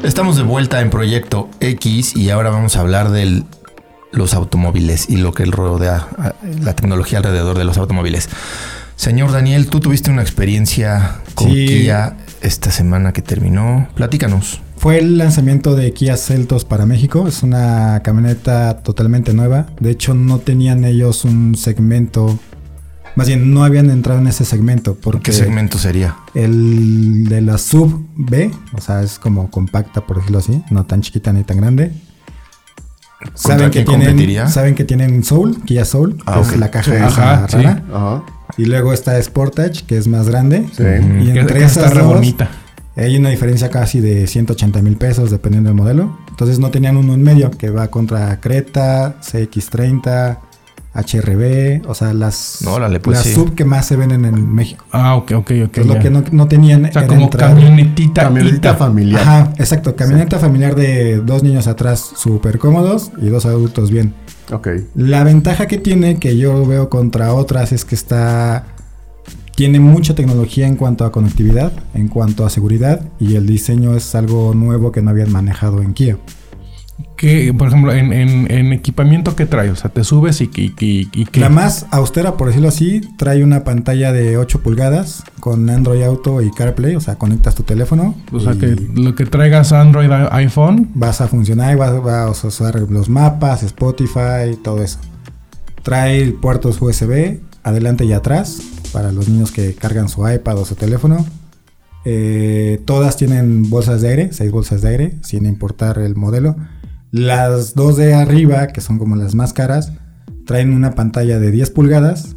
[0.03, 3.45] Estamos de vuelta en Proyecto X y ahora vamos a hablar del
[4.11, 6.09] los automóviles y lo que rodea
[6.63, 8.31] la tecnología alrededor de los automóviles.
[8.97, 11.67] Señor Daniel, tú tuviste una experiencia con Sí.
[11.67, 13.87] Kia esta semana que terminó.
[13.95, 14.63] Platícanos.
[14.81, 17.29] Fue el lanzamiento de Kia Celtos para México.
[17.29, 19.67] Es una camioneta totalmente nueva.
[19.79, 22.39] De hecho, no tenían ellos un segmento.
[23.15, 24.95] Más bien, no habían entrado en ese segmento.
[24.95, 26.17] Porque ¿Qué segmento sería?
[26.35, 31.03] el de la sub B, o sea, es como compacta, por decirlo así, no tan
[31.03, 31.93] chiquita ni tan grande.
[33.35, 36.57] Saben que, tienen, saben que tienen Soul, Kia Soul, que Ah, es ok.
[36.57, 36.97] la caja Sí.
[36.97, 37.57] esa Ajá, sí.
[37.57, 37.85] rara.
[37.93, 38.23] Ajá.
[38.57, 40.67] Y luego está Sportage, que es más grande.
[40.75, 40.83] Sí.
[41.21, 42.49] Y Que- entre que está esas re dos, bonita.
[43.03, 46.19] Hay una diferencia casi de 180 mil pesos dependiendo del modelo.
[46.29, 50.39] Entonces no tenían uno en medio que va contra Creta, CX30,
[50.93, 52.59] HRB, o sea, las,
[53.03, 53.33] pues las sí.
[53.35, 54.85] sub que más se venden en México.
[54.91, 55.71] Ah, ok, ok, ok.
[55.71, 58.25] Que es lo que no, no tenían o sea, era como entrar- camionetita.
[58.25, 59.23] Camioneta familiar.
[59.23, 59.95] Ajá, exacto.
[59.95, 64.15] Camioneta familiar de dos niños atrás súper cómodos y dos adultos bien.
[64.53, 64.69] Ok.
[64.97, 68.65] La ventaja que tiene, que yo veo contra otras, es que está.
[69.61, 74.15] Tiene mucha tecnología en cuanto a conectividad, en cuanto a seguridad, y el diseño es
[74.15, 76.17] algo nuevo que no habían manejado en Kia.
[77.15, 80.73] Que, por ejemplo, en, en- en equipamiento que trae, o sea, te subes y, y,
[80.81, 81.41] y- y que.
[81.41, 86.41] La más austera, por decirlo así, trae una pantalla de 8 pulgadas con Android Auto
[86.41, 88.15] y CarPlay, o sea, conectas tu teléfono.
[88.33, 90.89] O sea, que lo que traigas Android, iPhone.
[90.95, 94.99] vas a funcionar y vas, vas a usar los mapas, Spotify, todo eso.
[95.83, 100.75] Trae puertos USB adelante y atrás para los niños que cargan su iPad o su
[100.75, 101.25] teléfono.
[102.05, 106.57] Eh, todas tienen bolsas de aire, seis bolsas de aire, sin importar el modelo.
[107.11, 109.93] Las dos de arriba, que son como las más caras,
[110.47, 112.37] traen una pantalla de 10 pulgadas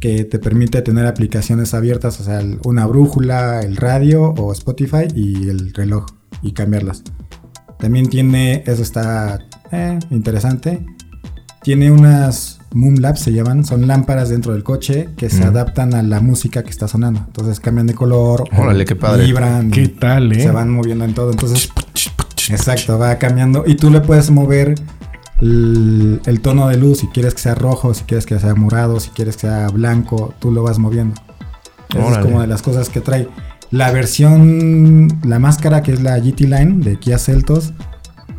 [0.00, 5.48] que te permite tener aplicaciones abiertas, o sea, una brújula, el radio o Spotify y
[5.48, 6.06] el reloj
[6.42, 7.02] y cambiarlas.
[7.78, 9.40] También tiene, eso está
[9.72, 10.84] eh, interesante,
[11.62, 15.48] tiene unas Moon Labs se llaman, son lámparas dentro del coche que se Mm.
[15.48, 17.20] adaptan a la música que está sonando.
[17.26, 19.24] Entonces cambian de color, o Órale, qué padre.
[19.26, 20.40] vibran, ¿Qué y tal, eh?
[20.40, 21.32] se van moviendo en todo.
[21.32, 21.68] Entonces,
[22.48, 24.74] exacto, va cambiando y tú le puedes mover
[25.40, 29.00] el, el tono de luz si quieres que sea rojo, si quieres que sea morado,
[29.00, 31.14] si quieres que sea blanco, tú lo vas moviendo.
[31.88, 33.28] Esa es como de las cosas que trae.
[33.72, 37.72] La versión, la máscara que es la GT Line de Kia Celtos,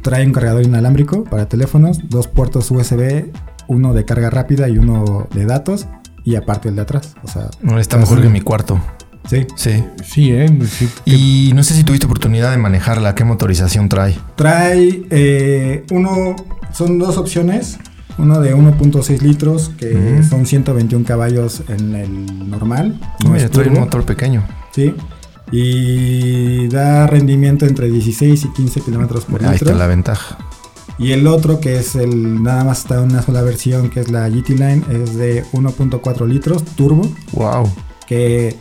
[0.03, 3.25] trae un cargador inalámbrico para teléfonos, dos puertos USB,
[3.67, 5.87] uno de carga rápida y uno de datos,
[6.23, 7.15] y aparte el de atrás.
[7.23, 8.79] O sea, No, está mejor que mi cuarto.
[9.29, 9.45] sí.
[9.55, 9.83] Sí.
[10.03, 10.47] Sí, ¿eh?
[10.67, 13.15] Sí, Y no sé si tuviste oportunidad de manejarla.
[13.15, 14.17] ¿Qué motorización trae?
[14.35, 16.35] Trae eh, uno,
[16.73, 17.77] son dos opciones.
[18.17, 22.99] Uno de 1.6 litros, que son 121 caballos en el normal.
[23.23, 24.43] no Oye, es trae un motor pequeño.
[24.75, 24.93] Sí.
[25.51, 29.69] Y da rendimiento entre 16 y 15 kilómetros por Ahí litro.
[29.69, 30.37] está la ventaja.
[30.97, 34.27] Y el otro, que es el nada más está una sola versión, que es la
[34.29, 37.01] GT Line, es de 1.4 litros turbo.
[37.33, 37.69] Wow.
[38.07, 38.55] Que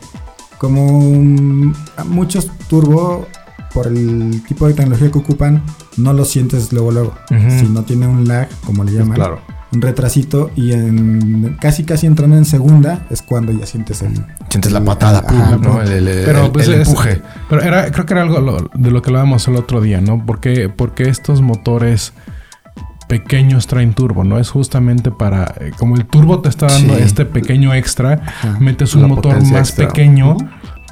[0.58, 1.74] como un-
[2.06, 3.26] muchos turbo,
[3.74, 5.62] por el tipo de tecnología que ocupan,
[5.96, 7.14] no lo sientes luego luego.
[7.28, 9.14] Si no tiene un lag, como le llaman.
[9.16, 9.40] claro.
[9.72, 14.14] Un retrasito y en casi casi entrando en segunda es cuando ya sientes el...
[14.48, 17.22] Sientes la patada, Pero empuje.
[17.48, 20.24] Pero era, creo que era algo lo- de lo que hablábamos el otro día, ¿no?
[20.26, 22.12] Porque, porque estos motores
[23.08, 24.38] pequeños traen turbo, ¿no?
[24.38, 27.02] Es justamente para, eh, como el turbo te está dando Sí.
[27.02, 28.56] este pequeño extra, Ajá.
[28.60, 29.88] metes un La motor más extra.
[29.88, 30.36] pequeño.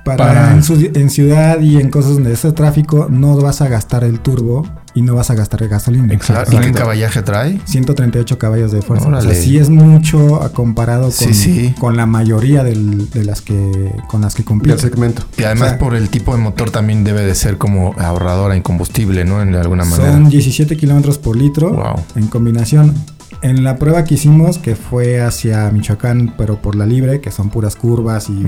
[0.05, 3.69] Para, Para- En, su- en ciudad y en cosas donde ese tráfico no vas a
[3.69, 4.67] gastar el turbo
[4.99, 6.13] y no vas a gastar el gasolina.
[6.13, 6.57] Exacto.
[6.57, 7.61] ¿Y qué caballaje trae?
[7.65, 9.09] 138 caballos de fuerza.
[9.09, 11.75] O sea, sí es mucho a comparado con, Sí, sí.
[11.79, 14.77] con la mayoría del- de las que con las que compite.
[14.79, 15.23] segmento.
[15.39, 18.57] Y además O sea- por el tipo de motor también debe de ser como ahorradora
[18.57, 19.41] en combustible, ¿no?
[19.43, 20.13] En de alguna manera.
[20.13, 22.03] Son 17 kilómetros por litro Wow.
[22.17, 22.95] en combinación.
[23.41, 27.51] En la prueba que hicimos, que fue hacia Michoacán, pero por la libre, que son
[27.51, 28.45] puras curvas y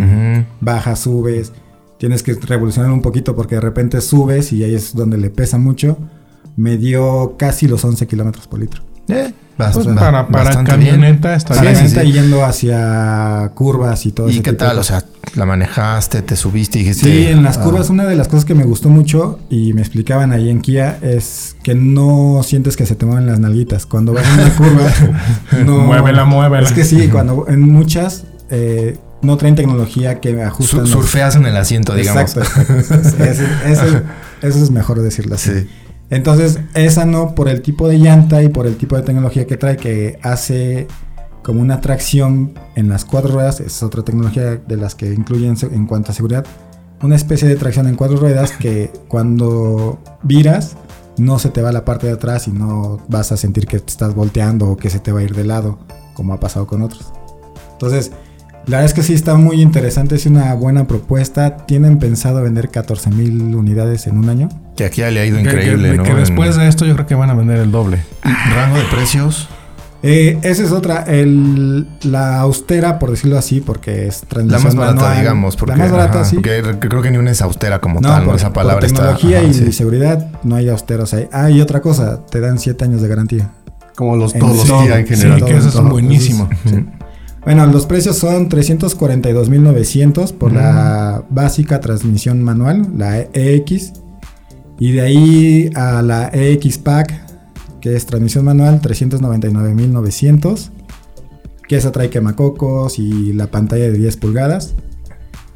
[0.60, 1.52] bajas, subes,
[1.98, 5.58] tienes que revolucionar un poquito porque de repente subes y ahí es donde le pesa
[5.58, 5.96] mucho.
[6.56, 8.82] Me dio casi los 11 kilómetros por litro.
[9.08, 11.76] Eh, bast- Pues para, para bastante camioneta está Para bien.
[11.76, 12.12] sí, gente sí.
[12.12, 14.78] yendo hacia curvas y todo ¿Y ese qué tipo de tal?
[14.78, 15.02] O sea,
[15.34, 17.06] la manejaste, te subiste y dijiste.
[17.06, 19.80] Sí, en las ah, curvas una de las cosas que me gustó mucho y me
[19.80, 23.84] explicaban ahí en Kia es que no sientes que se te mueven las nalguitas.
[23.86, 24.90] Cuando vas en una curva,
[25.66, 25.78] no...
[25.78, 26.66] Muévela, muévela.
[26.68, 30.80] Es que sí, cuando en muchas eh, no traen tecnología que ajustan...
[30.82, 32.36] los- surfeas en el asiento, digamos.
[32.36, 33.14] Exacto, exacto.
[34.42, 35.50] Eso, es mejor decirlo así.
[35.50, 35.68] Sí.
[36.10, 39.56] Entonces, esa no, por el tipo de llanta y por el tipo de tecnología que
[39.56, 40.88] trae, que hace
[41.42, 45.86] como una tracción en las cuatro ruedas, es otra tecnología de las que incluyen en
[45.86, 46.44] cuanto a seguridad,
[47.02, 50.76] una especie de tracción en cuatro ruedas que cuando viras
[51.16, 53.90] no se te va la parte de atrás y no vas a sentir que te
[53.90, 55.78] estás volteando o que se te va a ir de lado,
[56.14, 57.12] como ha pasado con otros.
[57.72, 58.10] Entonces,
[58.66, 61.56] la verdad es que sí está muy interesante, es una buena propuesta.
[61.66, 64.48] Tienen pensado vender 14 mil unidades en un año.
[64.76, 66.02] Que aquí ya le ha ido Que- increíble, que, ¿no?
[66.04, 67.98] que después de esto yo creo que van a vender el doble.
[68.54, 69.48] rango de precios.
[70.02, 75.18] Eh, esa es otra, el- la austera, por decirlo así, porque es La más barata,
[75.18, 75.56] digamos.
[75.56, 76.36] Porque, la más barata, ajá, sí.
[76.36, 78.36] Porque re- creo que ni una es austera como No, tal, por, ¿no?
[78.36, 79.00] Esa por palabra está.
[79.14, 79.72] tecnología ajá, y sí.
[79.72, 81.28] seguridad no hay austeros ahí.
[81.32, 83.50] Ah, y otra cosa, te dan 7 años de garantía.
[83.94, 84.82] Como los En todos los todo.
[84.84, 85.44] En Sí, general.
[85.44, 85.90] que eso es todo.
[85.90, 86.48] buenísimo.
[86.64, 86.86] Sí.
[87.44, 93.92] Bueno, los precios son 342.900 por la básica transmisión manual, la EX.
[94.80, 97.12] Y de ahí a la EX Pack,
[97.80, 100.70] que es transmisión manual, 399.900.
[101.68, 104.74] Que esa trae quemacocos y la pantalla de 10 pulgadas.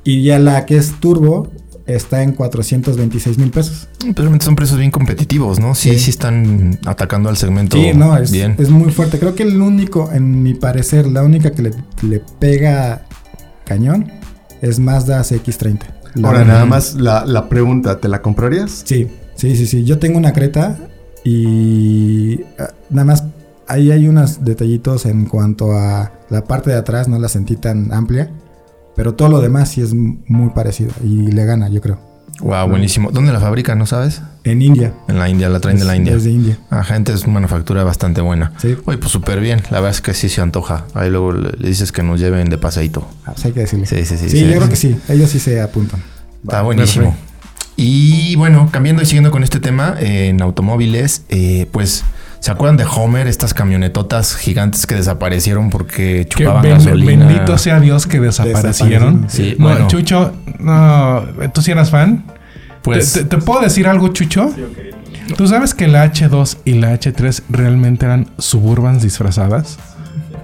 [0.04, 1.48] Y ya la que es turbo
[1.86, 3.88] está en 426 mil pesos.
[4.00, 5.74] Pero realmente son precios bien competitivos, ¿no?
[5.74, 6.10] Sí, sí, Sí.
[6.10, 8.54] están atacando al segmento Sí, no, es, bien.
[8.58, 9.18] es muy fuerte.
[9.18, 11.70] Creo que el único, en mi parecer, la única que le,
[12.02, 13.06] le pega
[13.64, 14.10] cañón
[14.62, 15.80] es Mazda CX-30.
[16.14, 18.82] La Ahora, nada más la, la pregunta, ¿te la comprarías?
[18.84, 19.84] Sí, sí, sí, sí.
[19.84, 20.78] Yo tengo una Creta
[21.24, 23.24] y ah, nada más
[23.66, 27.92] ahí hay unos detallitos en cuanto a la parte de atrás, no la sentí tan
[27.92, 28.30] amplia.
[28.96, 31.98] Pero todo lo demás sí es muy parecido y le gana, yo creo.
[32.40, 33.10] Wow, buenísimo.
[33.10, 34.22] ¿Dónde la fabrican, no sabes?
[34.42, 34.92] En India.
[35.08, 36.14] En la India, la traen de la India.
[36.14, 36.58] Es de India.
[36.70, 38.52] Ajá, gente es una manufactura bastante buena.
[38.58, 38.76] Sí.
[38.84, 39.62] Oye, pues súper bien.
[39.70, 40.84] La verdad es que sí se antoja.
[40.94, 43.08] Ahí luego le dices que nos lleven de paseíto.
[43.24, 43.86] Ah, pues hay que decirle.
[43.86, 44.28] Sí, sí, sí.
[44.28, 44.96] Sí, yo creo que sí.
[45.08, 46.02] Ellos sí se apuntan.
[46.42, 47.16] Está buenísimo.
[47.76, 52.04] Y bueno, cambiando y siguiendo con este tema, eh, en automóviles, eh, pues,
[52.44, 53.26] ¿se acuerdan de Homer?
[53.26, 57.26] Estas camionetotas gigantes que desaparecieron porque Que chupaban ben- gasolina.
[57.26, 59.22] bendito sea Dios que desaparecieron.
[59.22, 59.56] Desaparecieron, sí.
[59.58, 59.86] No, Bueno.
[59.88, 62.24] Chucho, no, ¿tú sí eras fan?
[62.82, 64.52] Pues, ¿Te, te- te puedo decir algo, Chucho?
[65.38, 69.78] ¿Tú sabes que la H2 y la H3 realmente eran suburbans disfrazadas?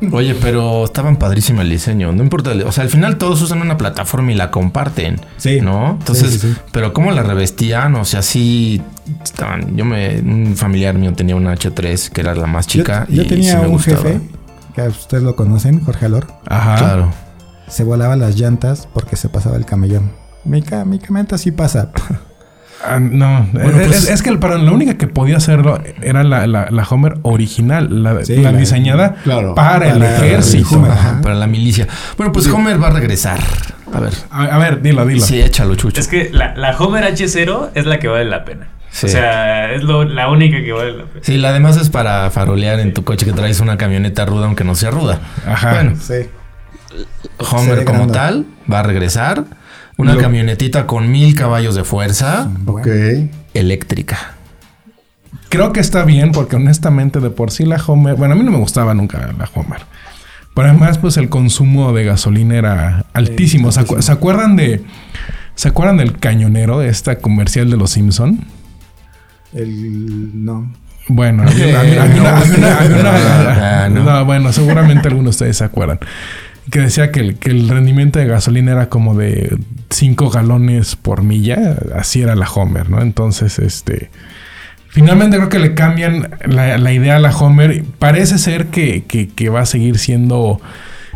[0.12, 2.12] oye, pero estaban padrísimo el diseño.
[2.12, 2.52] No importa.
[2.66, 5.20] O sea, al final todos usan una plataforma y la comparten.
[5.36, 5.60] Sí.
[5.60, 5.92] ¿No?
[5.98, 6.60] Entonces, Sí, sí, sí.
[6.72, 7.94] pero ¿cómo la revestían?
[7.96, 8.80] O sea, sí
[9.22, 9.76] estaban.
[9.76, 10.20] Yo me.
[10.20, 13.06] Un familiar mío tenía una H3 que era la más chica.
[13.08, 13.96] Yo, yo y tenía sí me un gustaba.
[14.02, 14.20] jefe,
[14.74, 16.26] que ustedes lo conocen, Jorge Alor.
[16.46, 16.76] Ajá.
[16.76, 17.12] Claro.
[17.68, 20.10] Se volaba las llantas porque se pasaba el camellón.
[20.44, 21.90] Mi, mi camioneta sí pasa.
[22.82, 26.46] Ah, no, Bueno, pues- es- es que para la única que podía hacerlo era la,
[26.46, 29.54] la- la Homer original, la, Sí, la la- diseñada claro.
[29.54, 30.82] para, el Para el ejército.
[30.90, 31.86] Ajá, para la milicia.
[32.16, 33.38] Bueno, pues Homer va a regresar.
[33.92, 34.12] A ver.
[34.30, 35.20] A, a ver, dilo, dilo.
[35.24, 36.00] Sí, échalo, Chucho.
[36.00, 38.68] Es que la, la Homer H0 es la que vale la pena.
[38.92, 39.06] Sí.
[39.06, 41.20] O sea, es lo- la única que vale la pena.
[41.22, 44.64] Sí, la demás es para farolear en tu coche que traes una camioneta ruda, aunque
[44.64, 45.20] no sea ruda.
[45.46, 45.74] Ajá.
[45.74, 46.14] Bueno, Sí.
[47.38, 48.14] Homer como grande.
[48.14, 49.44] tal va a regresar.
[50.00, 52.86] Una Lo- camionetita con mil caballos de fuerza Ok.
[53.54, 54.34] eléctrica.
[55.48, 58.50] Creo que está bien porque honestamente de por sí la Homer, bueno, a mí no
[58.52, 59.80] me gustaba nunca la Homer.
[60.54, 63.70] Pero además pues el consumo de gasolina era altísimo.
[63.72, 64.82] ¿Se, acu- se acuerdan de
[65.56, 68.44] ¿Se acuerdan del cañonero de esta comercial de los Simpson?
[69.52, 70.30] El.
[70.44, 70.72] No.
[71.08, 71.44] Bueno,
[74.08, 75.98] Ah, bueno, seguramente algunos de ustedes se acuerdan.
[76.70, 79.56] Que decía que el, que el rendimiento de gasolina era como de
[79.90, 81.76] 5 galones por milla.
[81.96, 83.00] Así era la Homer, ¿no?
[83.02, 84.11] Entonces, este.
[84.88, 87.85] Finalmente creo que le cambian la, la idea a la Homer.
[87.98, 90.61] Parece ser que, que- que va a seguir siendo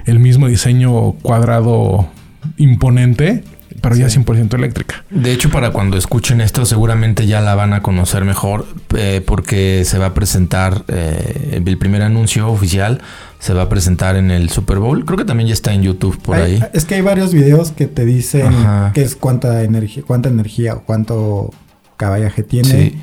[0.06, 2.08] el mismo diseño cuadrado
[2.56, 3.42] imponente,
[3.84, 5.04] pero ya 100% eléctrica.
[5.10, 8.66] De hecho, para cuando escuchen esto, seguramente ya la van a conocer mejor,
[8.96, 13.00] eh, porque se va a presentar eh, el primer anuncio oficial.
[13.38, 15.04] Se va a presentar en el Super Bowl.
[15.04, 16.64] Creo que también ya está en YouTube por Hay- ahí.
[16.72, 18.90] Es que hay varios videos que te dicen Ajá.
[18.94, 21.50] qué es cuánta energía, cuánta energía o cuánto
[21.98, 22.98] caballaje tiene, Sí.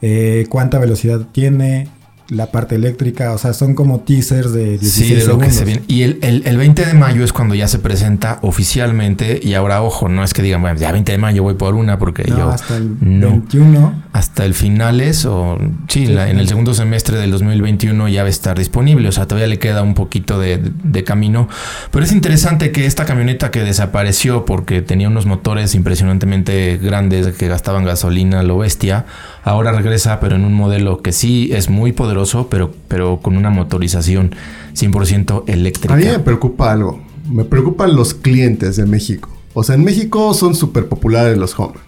[0.00, 1.88] eh, cuánta velocidad tiene,
[2.30, 5.54] la parte eléctrica, o sea, son como teasers de 16 Sí, de lo que segundos.
[5.54, 5.82] se viene.
[5.88, 9.40] Y el, el- el 20 de mayo es cuando ya se presenta oficialmente.
[9.42, 11.98] Y ahora, ojo, no es que digan, bueno, ya 20 de mayo voy por una,
[11.98, 12.50] porque No, yo.
[12.50, 13.30] hasta el no.
[13.30, 14.02] 21.
[14.12, 15.56] Hasta el finales o
[15.88, 19.26] sí, la- en el segundo semestre del 2021 ya va a estar disponible, o sea,
[19.28, 21.48] todavía le queda un poquito de, de camino,
[21.92, 27.46] pero es interesante que esta camioneta que desapareció porque tenía unos motores impresionantemente grandes que
[27.46, 29.06] gastaban gasolina, lo bestia,
[29.44, 33.50] ahora regresa pero en un modelo que sí es muy poderoso, pero, pero con una
[33.50, 34.34] motorización
[34.74, 35.94] 100% eléctrica.
[35.94, 37.00] A mí me preocupa algo.
[37.30, 39.30] Me preocupan los clientes de México.
[39.54, 41.78] O sea, en México son súper populares los Homer.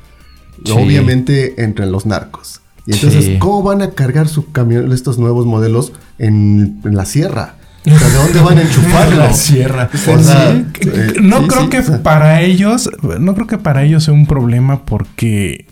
[0.65, 0.73] Sí.
[0.73, 2.61] Obviamente entre los narcos.
[2.87, 3.39] Y entonces, Sí.
[3.39, 7.55] ¿cómo van a cargar su camión, estos nuevos modelos en, en la sierra?
[7.85, 9.17] O sea, ¿de dónde van a enchufarlo?
[9.25, 9.91] La sierra.
[9.93, 12.89] O sea, Sí, eh, no sí, creo sí, que o sea, para ellos,
[13.21, 15.67] no creo que para ellos sea un problema porque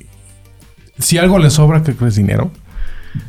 [0.98, 2.50] si algo les sobra, que es dinero.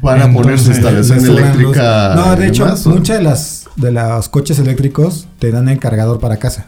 [0.01, 2.13] Para poner su Entonces, instalación eléctrica.
[2.15, 6.37] No, de hecho, muchas de las de los coches eléctricos te dan el cargador para
[6.37, 6.67] casa.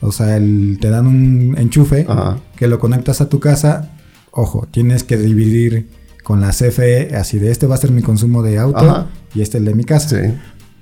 [0.00, 2.36] O sea, el- te dan un enchufe Ajá.
[2.56, 3.88] que lo conectas a tu casa.
[4.36, 5.88] Ojo, tienes que dividir
[6.24, 9.06] con la CFE, así de este va a ser mi consumo de auto Ajá.
[9.34, 10.20] y este el de mi casa.
[10.20, 10.34] Sí.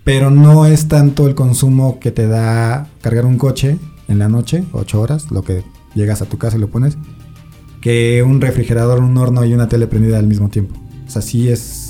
[0.05, 3.77] Pero no es tanto el consumo que te da cargar un coche
[4.09, 5.63] en la noche, 8 horas, lo que
[5.95, 6.97] llegas a tu casa y lo pones,
[7.81, 10.75] que un refrigerador, un horno y una tele prendida al mismo tiempo.
[11.07, 11.82] O sea, sí es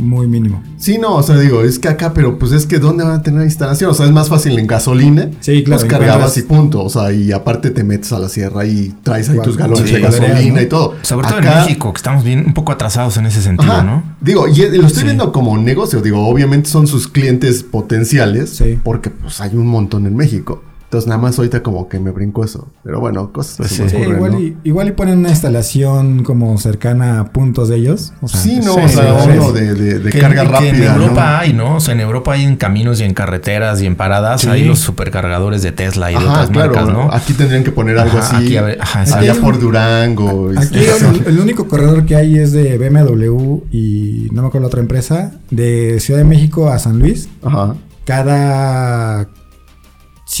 [0.00, 0.62] muy mínimo.
[0.78, 3.22] Sí, no, o sea, digo, es que acá, pero pues es que ¿dónde van a
[3.22, 3.90] tener instalación?
[3.90, 5.28] O sea, es más fácil en gasolina.
[5.40, 6.82] Sí, claro, Pues cargabas y punto.
[6.82, 9.94] O sea, y aparte te metes a la sierra y traes ahí tus galones sí,
[9.94, 10.94] de gasolina y todo.
[11.02, 13.82] Sobre todo Acá- en México, que estamos bien un poco atrasados en ese sentido, Ajá.
[13.82, 14.02] ¿no?
[14.20, 15.04] Digo, y lo estoy Sí.
[15.04, 16.00] viendo como negocio.
[16.00, 18.50] Digo, obviamente son sus clientes potenciales.
[18.50, 18.78] Sí.
[18.82, 20.62] Porque pues hay un montón en México.
[20.90, 22.68] Entonces nada más ahorita como que me brinco eso.
[22.82, 23.88] Pero bueno, cosas Pues sí.
[23.88, 24.40] Sí, ocurren, igual, ¿no?
[24.40, 28.12] y, igual y ponen una instalación como cercana a puntos de ellos.
[28.20, 29.52] O sea, Sí, no, sí, o sea, sí, uno sí.
[29.60, 30.70] de, de- de Que- carga que rápida.
[30.70, 31.02] en ¿no?
[31.04, 31.76] Europa hay, ¿no?
[31.76, 34.48] O sea, en Europa hay en caminos y en carreteras y en paradas Sí.
[34.48, 36.74] hay los supercargadores de Tesla y de otras claro.
[36.74, 37.08] marcas, ¿no?
[37.14, 38.46] Aquí tendrían que poner algo Ajá, así.
[38.46, 39.12] aquí, a ver, ajá, sí.
[39.14, 40.52] allá por Durango.
[40.52, 44.62] y- Aquí el, el único corredor que hay es de BMW y no me acuerdo
[44.62, 47.28] la otra empresa, de Ciudad de México a San Luis.
[47.44, 47.76] Ajá.
[48.04, 49.28] Cada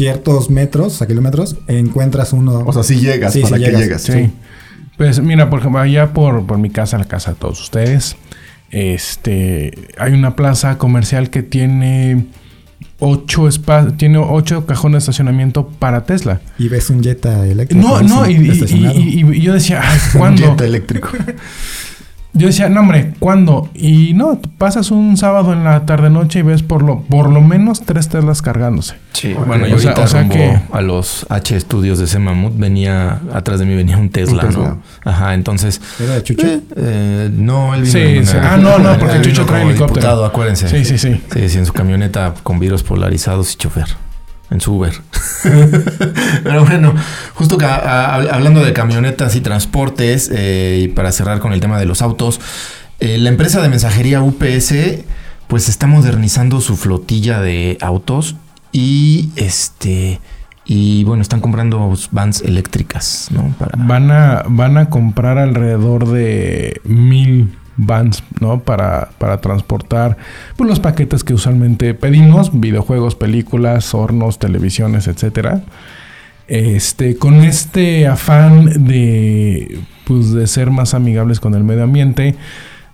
[0.00, 2.60] ciertos metros, o sea, kilómetros, encuentras uno.
[2.64, 4.02] O sea, si llegas, Sí, para sí que llegas, llegas.
[4.02, 4.30] Sí.
[4.96, 8.16] Pues mira, por ejemplo, allá por, por mi casa, la casa de todos ustedes,
[8.70, 12.24] este, hay una plaza comercial que tiene
[12.98, 16.40] ocho espa- tiene ocho cajones de estacionamiento para Tesla.
[16.58, 17.86] y ves un Jetta eléctrico.
[17.86, 18.98] No, no, sí, y, y- estacionado.
[18.98, 19.82] y- y yo decía,
[20.16, 20.42] ¿cuándo?
[20.52, 21.10] Jet eléctrico.
[22.32, 23.68] Yo decía, no, hombre, ¿cuándo?
[23.74, 27.82] Y no, pasas un sábado en la tarde-noche y ves por lo, por lo menos
[27.82, 28.94] tres Teslas cargándose.
[29.12, 32.20] Sí, bueno, O yo sea- o sea rumbo que- a los H estudios de ese
[32.20, 34.68] mamut venía, atrás de mí venía un Tesla, Un Tesla.
[34.68, 34.82] ¿no?
[35.10, 35.80] Ajá, entonces...
[35.98, 36.46] ¿Era de Chucho?
[36.46, 38.36] eh, eh, no, él vino Sí, sí.
[38.40, 39.88] Ah, no, no, porque Chucho trae helicóptero.
[39.88, 40.68] diputado, acuérdense.
[40.68, 41.20] Sí, sí, sí.
[41.32, 43.86] Sí, sí, en su camioneta con vidrios polarizados y chofer.
[44.50, 44.92] En su Uber.
[46.42, 46.94] Pero bueno,
[47.34, 51.60] justo que, a- a- hablando de camionetas y transportes, eh, y para cerrar con el
[51.60, 52.40] tema de los autos,
[52.98, 54.74] eh, la empresa de mensajería UPS
[55.48, 58.36] pues está modernizando su flotilla de autos
[58.72, 60.20] y este
[60.64, 63.52] y bueno, están comprando vans eléctricas, ¿no?
[63.58, 68.60] Para Van a, van a comprar alrededor de mil vans, ¿no?
[68.60, 70.16] Para, para transportar
[70.56, 75.62] pues, los paquetes que usualmente pedimos, videojuegos, películas, hornos, televisiones, etcétera.
[76.46, 82.34] Este, con este afán de, pues, de ser más amigables con el medio ambiente,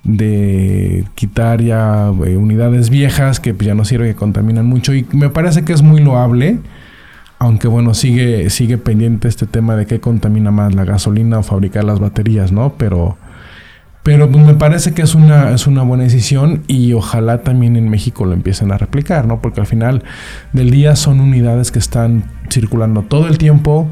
[0.04, 4.94] de quitar ya eh, unidades viejas que pues, ya no sirven, que contaminan mucho.
[4.94, 6.60] Y me parece que es muy loable.
[7.38, 11.84] Aunque bueno, sigue, sigue pendiente este tema de qué contamina más, la gasolina o fabricar
[11.84, 12.74] las baterías, ¿no?
[12.78, 13.18] Pero,
[14.06, 17.88] pero pues, me parece que es una, es una buena decisión y ojalá también en
[17.88, 19.42] México lo empiecen a replicar, ¿no?
[19.42, 20.04] Porque al final
[20.52, 23.90] del día son unidades que están circulando todo el tiempo,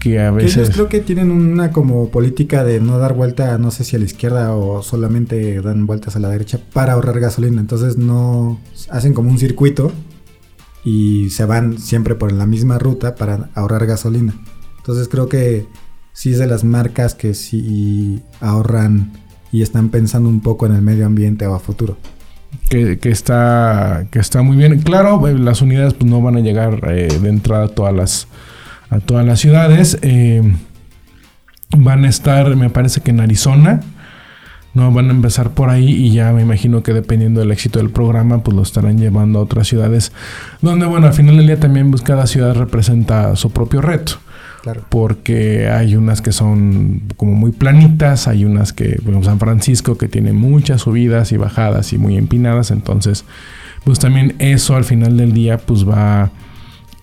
[0.00, 0.56] que a Que veces...
[0.56, 3.98] ellos creo que tienen una como política de no dar vuelta, no sé si a
[3.98, 7.60] la izquierda o solamente dan vueltas a la derecha para ahorrar gasolina.
[7.60, 9.92] Entonces no hacen como un circuito
[10.86, 14.32] y se van siempre por la misma ruta para ahorrar gasolina.
[14.78, 15.66] Entonces creo que
[16.14, 19.12] sí es de las marcas que sí ahorran
[19.54, 21.96] y están pensando un poco en el medio ambiente o a futuro.
[22.68, 24.80] que, está que está muy bien.
[24.80, 28.26] Claro, eh, las unidades pues, no van a llegar eh, de entrada a todas las
[28.90, 29.96] a todas las ciudades.
[30.02, 30.42] Eh,
[31.76, 33.80] van a estar, me parece que en Arizona.
[34.74, 37.90] No, van a empezar por ahí y ya me imagino que dependiendo del éxito del
[37.90, 40.10] programa, pues lo estarán llevando a otras ciudades.
[40.62, 44.14] Donde, bueno, al final del día también pues, cada ciudad representa su propio reto
[44.64, 44.84] Claro.
[44.88, 50.08] porque hay unas que son como muy planitas, hay unas que, bueno, San Francisco que
[50.08, 53.26] tiene muchas subidas y bajadas y muy empinadas, entonces,
[53.84, 56.30] pues también eso al final del día, pues va,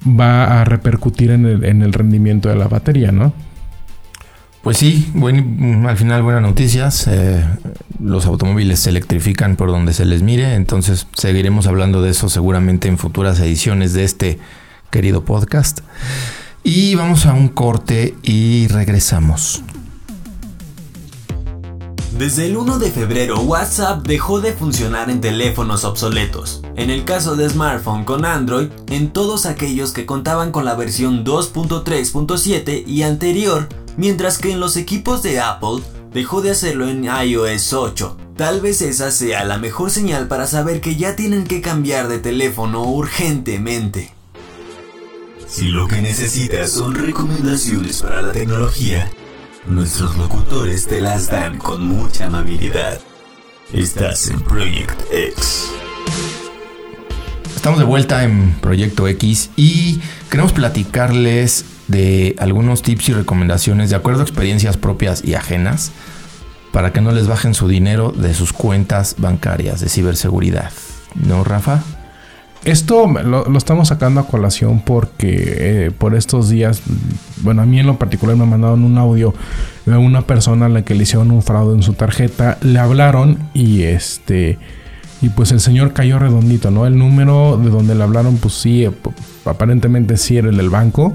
[0.07, 3.31] va a repercutir en el, en el rendimiento de la batería, ¿no?
[4.63, 7.07] Pues sí, buen- al final buenas noticias.
[7.07, 7.43] Eh,
[7.99, 12.87] los automóviles se electrifican por donde se les mire, entonces seguiremos hablando de eso seguramente
[12.87, 14.39] en futuras ediciones de este
[14.91, 15.79] querido podcast.
[16.63, 19.63] Y vamos a un corte y regresamos.
[22.17, 26.61] Desde el 1 de febrero, WhatsApp dejó de funcionar en teléfonos obsoletos.
[26.75, 31.25] En el caso de smartphone con Android, en todos aquellos que contaban con la versión
[31.25, 35.81] 2.3.7 y anterior, mientras que en los equipos de Apple
[36.13, 38.17] dejó de hacerlo en iOS 8.
[38.37, 42.19] Tal vez esa sea la mejor señal para saber que ya tienen que cambiar de
[42.19, 44.13] teléfono urgentemente.
[45.51, 49.11] Si lo que necesitas son recomendaciones para la tecnología,
[49.67, 53.01] nuestros locutores te las dan con mucha amabilidad.
[53.73, 55.67] Estás en Project X.
[57.53, 59.99] Estamos de vuelta en Proyecto X y
[60.29, 65.91] queremos platicarles de algunos tips y recomendaciones de acuerdo a experiencias propias y ajenas
[66.71, 70.71] para que no les bajen su dinero de sus cuentas bancarias de ciberseguridad.
[71.13, 71.83] ¿No, Rafa?
[72.63, 76.83] Esto lo, estamos sacando a colación porque eh, por estos días,
[77.41, 79.33] bueno, a mí en lo particular me mandaron un audio
[79.87, 83.39] de una persona a la que le hicieron un fraude en su tarjeta, le hablaron
[83.55, 84.59] y este
[85.23, 86.85] y pues el señor cayó redondito, ¿no?
[86.85, 88.91] El número de donde le hablaron, pues sí, eh,
[89.45, 91.13] aparentemente sí era el del banco.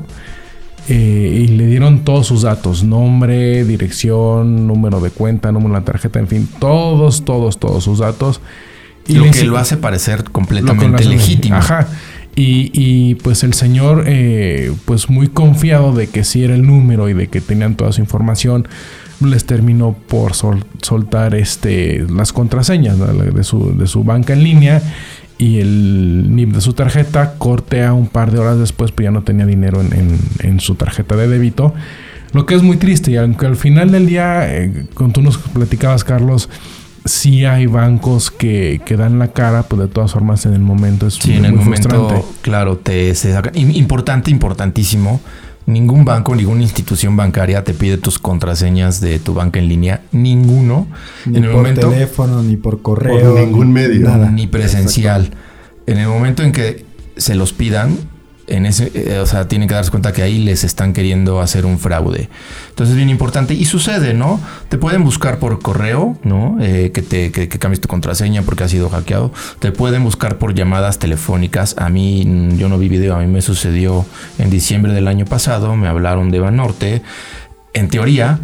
[0.88, 5.84] eh, y le dieron todos sus datos, nombre, dirección, número de cuenta, número de la
[5.84, 8.40] tarjeta, en fin, todos, todos, todos sus datos.
[9.14, 11.57] Lo le que lo hace parecer lo completamente con legítimo.
[11.57, 11.86] Ajá.
[12.34, 17.09] Y, y, pues el señor, eh, pues muy confiado de que sí era el número
[17.09, 18.68] y de que tenían toda su información,
[19.20, 23.07] les terminó por sol- soltar este las contraseñas ¿no?
[23.07, 24.82] de, su, de su banca en línea
[25.38, 29.22] y el NIP de su tarjeta cortea un par de horas después, pues ya no
[29.22, 31.72] tenía dinero en, en- en su tarjeta de débito.
[32.32, 35.38] Lo que es muy triste, y aunque al final del día, eh, cuando tú nos
[35.38, 36.50] platicabas, Carlos,
[37.07, 41.07] sí hay bancos que, que dan la cara, pues de todas formas en el momento
[41.07, 42.26] es Sí, muy, en el muy momento, frustrante.
[42.42, 45.20] claro, te se saca- Im- Importante, importantísimo.
[45.66, 50.02] Ningún banco, ninguna institución bancaria te pide tus contraseñas de tu banca en línea.
[50.12, 50.86] Ninguno.
[51.24, 53.32] Ni en el por momento, teléfono, ni por correo.
[53.34, 54.09] Por ningún ni medio.
[54.09, 54.30] Nada.
[54.30, 55.30] ni presencial.
[55.88, 56.84] En el momento en que
[57.16, 57.96] se los pidan,
[58.47, 61.66] en ese, eh, o sea, tienen que darse cuenta que ahí les están queriendo hacer
[61.66, 62.28] un fraude.
[62.68, 64.40] Entonces es bien importante y sucede, ¿no?
[64.68, 66.57] Te pueden buscar por correo, ¿no?
[66.61, 69.32] Eh, que te que, cambies tu contraseña porque ha sido hackeado.
[69.59, 71.74] Te pueden buscar por llamadas telefónicas.
[71.78, 74.05] A mí, mm, yo no vi video, a mí me sucedió
[74.38, 75.76] en diciembre del año pasado.
[75.76, 77.03] Me hablaron de Banorte.
[77.72, 78.38] En teoría,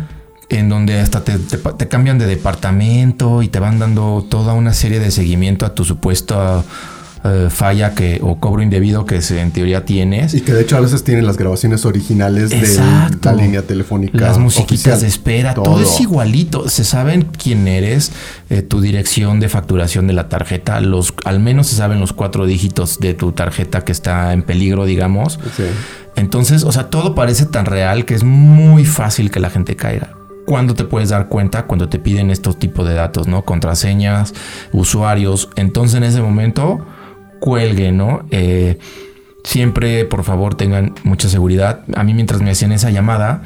[0.49, 4.75] en donde hasta te, te te cambian de departamento y te van dando toda una
[4.75, 6.65] serie de seguimiento a tu supuesta
[7.25, 10.35] eh, falla que o cobro indebido que se- en teoría tienes.
[10.35, 13.31] Y que de hecho a veces tienen las grabaciones originales Exacto.
[13.31, 14.19] de la línea telefónica.
[14.19, 15.01] Las musiquitas oficial.
[15.01, 15.81] de espera, todo.
[15.81, 16.69] es igualito.
[16.69, 18.13] Se saben quién eres,
[18.51, 22.45] eh, tu dirección de facturación de la tarjeta, los, al menos se saben los cuatro
[22.47, 25.39] dígitos de tu tarjeta que está en peligro, digamos.
[25.57, 25.63] Sí.
[26.17, 30.11] Entonces, o sea, todo parece tan real que es muy fácil que la gente caiga.
[30.45, 31.67] ¿Cuándo te puedes dar cuenta?
[31.67, 33.43] Cuando te piden estos tipos de datos, ¿no?
[33.45, 34.35] Contraseñas,
[34.73, 35.49] usuarios.
[35.57, 36.85] Entonces, en ese momento,
[37.43, 38.25] cuelgue, ¿no?
[38.31, 38.79] Eh,
[39.45, 41.81] siempre, por favor, tengan mucha seguridad.
[41.97, 43.43] A mí, mientras me hacían esa llamada,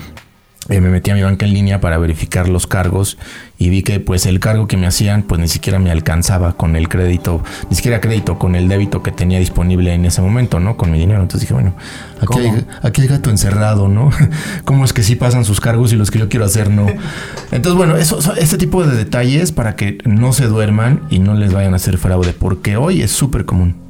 [0.69, 3.17] eh, me metí a mi banca en línea para verificar los cargos
[3.57, 6.75] y vi que pues el cargo que me hacían pues ni siquiera me alcanzaba con
[6.75, 7.41] el crédito,
[7.71, 10.77] ni siquiera crédito, con el débito que tenía disponible en ese momento, ¿no?
[10.77, 11.23] Con mi dinero.
[11.23, 11.75] Entonces dije, bueno,
[12.21, 14.11] aquí, hay, aquí hay gato encerrado, ¿no?
[14.65, 16.87] ¿Cómo es que sí pasan sus cargos y los que yo quiero hacer no?
[17.53, 21.35] Entonces, bueno, eso, eso- este tipo de detalles para que no se duerman y no
[21.35, 23.86] les vayan a hacer fraude, porque hoy es súper común.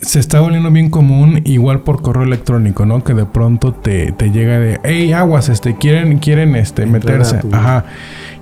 [0.00, 3.02] Se está volviendo bien común, igual por correo electrónico, ¿no?
[3.02, 7.38] Que de pronto te, te llega de, hey, aguas, este, quieren, quieren este, Entrar meterse.
[7.38, 7.84] tu- Ajá.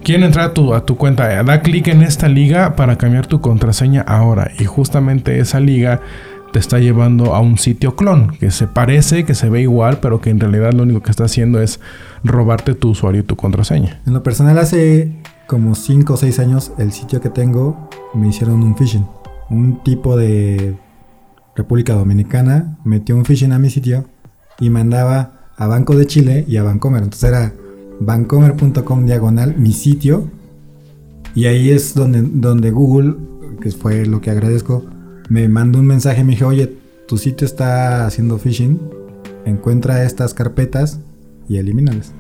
[0.02, 1.42] Quieren entrar a tu, a tu cuenta.
[1.44, 4.50] Da clic en esta liga para cambiar tu contraseña ahora.
[4.58, 6.00] Y justamente esa liga
[6.52, 10.20] te está llevando a un sitio clon, que se parece, que se ve igual, pero
[10.20, 11.80] que en realidad lo único que está haciendo es
[12.22, 14.00] robarte tu usuario y tu contraseña.
[14.06, 15.12] En lo personal, hace
[15.46, 19.06] como 5 o 6 años, el sitio que tengo me hicieron un phishing.
[19.50, 20.74] Un tipo de
[21.56, 24.04] República Dominicana metió un phishing a mi sitio
[24.58, 27.02] y mandaba a Banco de Chile y a Bancomer.
[27.02, 27.52] Entonces era
[28.00, 30.28] bancomer.com diagonal mi sitio.
[31.34, 33.16] Y ahí es donde, donde Google,
[33.60, 34.84] que fue lo que agradezco,
[35.28, 36.76] me mandó un mensaje y me dijo, oye,
[37.08, 38.80] tu sitio está haciendo phishing,
[39.44, 41.00] encuentra estas carpetas
[41.48, 42.12] y elimínalas.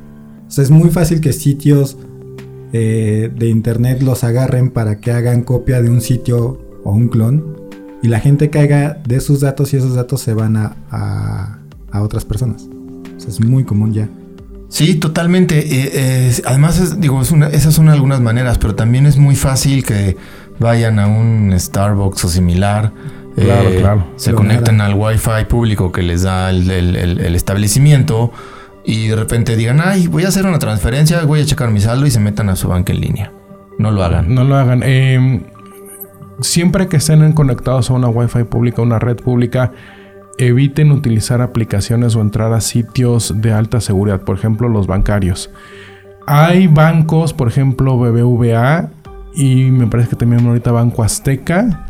[0.46, 1.96] O sea, es muy fácil que sitios
[2.72, 7.63] eh, de internet los agarren para que hagan copia de un sitio o un clon
[8.04, 11.58] y la gente caiga de sus datos y esos datos se van a, a-
[11.90, 12.68] a otras personas.
[13.16, 14.08] O sea, es muy común ya.
[14.68, 15.58] Sí, totalmente.
[15.58, 19.36] Eh, eh, además, es- digo, es una- esas son algunas maneras, pero también es muy
[19.36, 20.16] fácil que
[20.60, 22.92] vayan a un Starbucks o similar.
[23.36, 24.04] Claro, eh, claro.
[24.16, 24.92] Se Lo conecten hagan.
[24.92, 28.32] al Wi-Fi público que les da el, el- el- el establecimiento
[28.84, 32.06] y de repente digan, ay, voy a hacer una transferencia, voy a checar mi saldo
[32.06, 33.32] y se metan a su banca en línea.
[33.78, 34.34] No lo hagan.
[34.34, 34.82] No lo hagan.
[34.84, 35.40] Eh,
[36.40, 39.72] siempre que estén conectados a una Wi-Fi pública, una red pública,
[40.38, 45.50] eviten utilizar aplicaciones o entrar a sitios de alta seguridad, por ejemplo, los bancarios.
[46.26, 48.90] Hay bancos, por ejemplo, BBVA
[49.34, 51.86] y me parece que también ahorita Banco Azteca,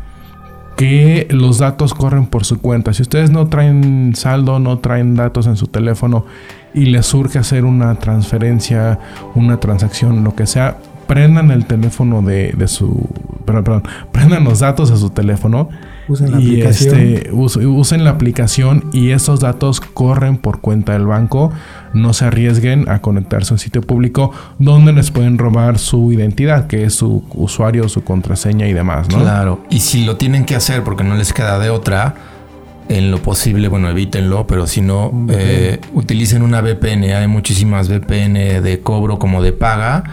[0.75, 2.93] que los datos corren por su cuenta.
[2.93, 6.25] Si ustedes no traen saldo, no traen datos en su teléfono
[6.73, 8.99] y les surge hacer una transferencia,
[9.35, 10.77] una transacción, lo que sea,
[11.07, 13.07] prendan el teléfono de, de su,
[13.45, 15.69] perdón, perdón, prendan los datos a su teléfono
[16.07, 16.95] Usen la y aplicación.
[16.99, 21.51] este, us- usen la aplicación y esos datos corren por cuenta del banco.
[21.93, 26.67] No se arriesguen a conectarse a un sitio público donde les pueden robar su identidad,
[26.67, 29.19] que es su usuario, su contraseña y demás, ¿no?
[29.21, 29.63] Claro.
[29.71, 32.13] Y si lo tienen que hacer porque no les queda de otra,
[32.87, 37.03] en lo posible, bueno, evítenlo, pero si no, eh, utilicen una VPN.
[37.15, 40.03] Hay muchísimas VPN de cobro como de paga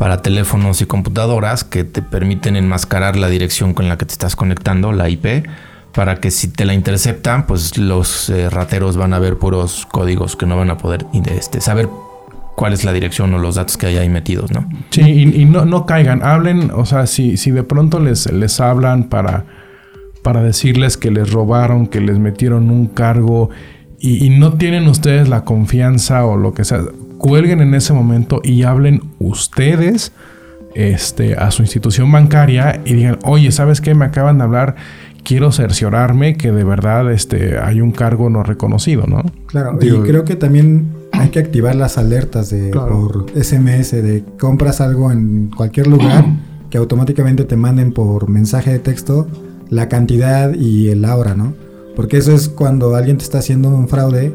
[0.00, 4.34] para teléfonos y computadoras que te permiten enmascarar la dirección con la que te estás
[4.34, 5.46] conectando, la IP,
[5.92, 10.36] para que si te la interceptan, pues los eh, rateros van a ver puros códigos
[10.36, 11.04] que no van a poder
[11.36, 11.90] este, saber
[12.56, 14.66] cuál es la dirección o los datos que hay ahí metidos, ¿no?
[14.88, 19.10] Sí, y, no, no caigan, hablen, o sea, si, si de pronto les, les hablan
[19.10, 19.44] para,
[20.22, 23.50] para decirles que les robaron, que les metieron un cargo
[23.98, 26.80] y no tienen ustedes la confianza o lo que sea,
[27.20, 30.12] cuelguen en ese momento y hablen ustedes
[30.74, 33.94] este, a su institución bancaria y digan, oye, ¿sabes qué?
[33.94, 34.76] Me acaban de hablar,
[35.22, 39.22] quiero cerciorarme que de verdad este, hay un cargo no reconocido, ¿no?
[39.46, 42.88] Claro, Digo- y creo que también hay que activar las alertas de Claro.
[43.08, 46.24] por SMS de compras algo en cualquier lugar
[46.70, 49.28] que automáticamente te manden por mensaje de texto
[49.68, 51.52] la cantidad y la hora, ¿no?
[51.96, 54.32] Porque eso es cuando alguien te está haciendo un fraude,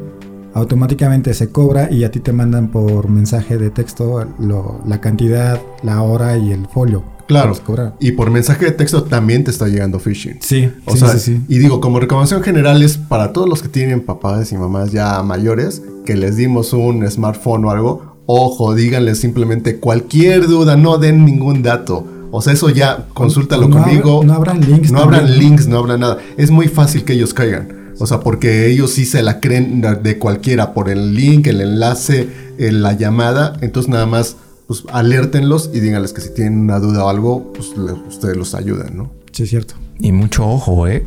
[0.56, 5.60] automáticamente se cobra y a ti te mandan por mensaje de texto lo- la cantidad,
[5.84, 7.04] la hora y el folio.
[7.28, 7.54] Claro.
[8.00, 10.38] Y por mensaje de texto también te está llegando phishing.
[10.42, 11.42] Sí, O sí, sea, sí, sí.
[11.50, 15.22] y digo, como recomendación general es para todos los que tienen papás y mamás ya
[15.24, 21.26] mayores, que les dimos un smartphone o algo, ojo, díganles simplemente cualquier duda, no den
[21.26, 22.06] ningún dato.
[22.32, 24.22] O sea, eso ya, consúltalo no conmigo.
[24.24, 26.18] no habrán links No también, links, no habrá nada.
[26.38, 27.85] Es muy fácil que ellos caigan.
[28.00, 32.28] O sea, porque ellos sí se la creen de- cualquiera por el link, el enlace,
[32.58, 33.58] eh, la llamada.
[33.62, 34.36] Entonces nada más,
[34.68, 38.54] pues alértenlos y díganles que si tienen una duda o algo, pues le- ustedes los
[38.56, 39.12] ayudan, ¿no?
[39.32, 39.76] Sí, es cierto.
[40.00, 41.06] Y mucho ojo, ¿eh?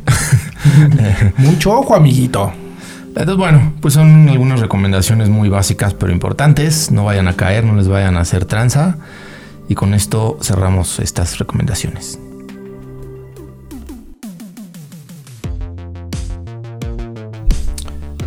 [1.37, 2.51] Mucho ojo, amiguito.
[3.09, 6.89] Entonces, bueno, pues son algunas recomendaciones muy básicas pero importantes.
[6.91, 8.97] No vayan a caer, no les vayan a hacer tranza.
[9.67, 12.17] Y con esto cerramos estas recomendaciones.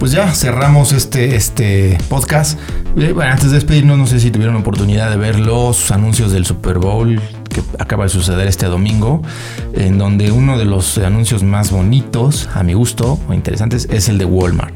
[0.03, 2.59] Pues ya cerramos este, este podcast.
[2.96, 6.44] Eh, bueno, antes de despedirnos, no sé si tuvieron oportunidad de ver los anuncios del
[6.44, 9.22] Super Bowl que acaba de suceder este domingo,
[9.74, 14.18] en donde uno de los anuncios más bonitos, a mi gusto, o interesantes, es el
[14.18, 14.74] de Walmart.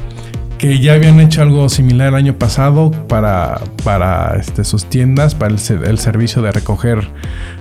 [0.58, 5.52] Que ya habían hecho algo similar el año pasado para, para este, sus tiendas, para
[5.52, 7.08] el, ser- el servicio de recoger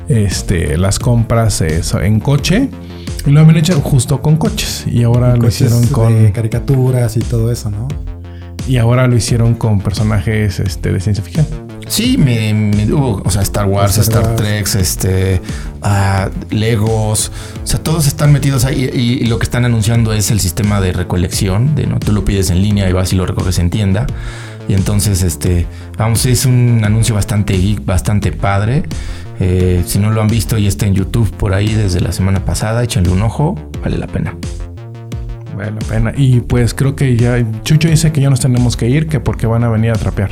[0.08, 2.70] este, las compras eh, so- en coche.
[3.26, 4.86] Y lo habían hecho justo con coches.
[4.88, 6.32] Y ahora lo Coches hicieron de con.
[6.32, 7.88] caricaturas y todo eso, ¿no?
[8.68, 11.46] Y ahora lo hicieron con personajes este, de ciencia ficción.
[11.88, 14.36] Sí, me, me- hubo, o sea, Star Wars, Star.
[14.36, 15.40] Trek, este,
[15.82, 17.32] ah, Legos,
[17.64, 20.82] o sea, todos están metidos ahí y, y lo que están anunciando es el sistema
[20.82, 23.70] de recolección, de no, tú lo pides en línea y vas y lo recoges en
[23.70, 24.08] tienda.
[24.68, 28.84] Y entonces, este, vamos, es un anuncio bastante geek, bastante padre.
[29.40, 32.44] Eh, si no lo han visto y está en YouTube por ahí desde la semana
[32.46, 34.36] pasada, échenle un ojo, vale la pena.
[35.56, 36.14] Vale la pena.
[36.18, 37.46] Y pues creo que ya.
[37.64, 40.32] Chucho dice que ya nos tenemos que ir, que porque van a venir a trapear.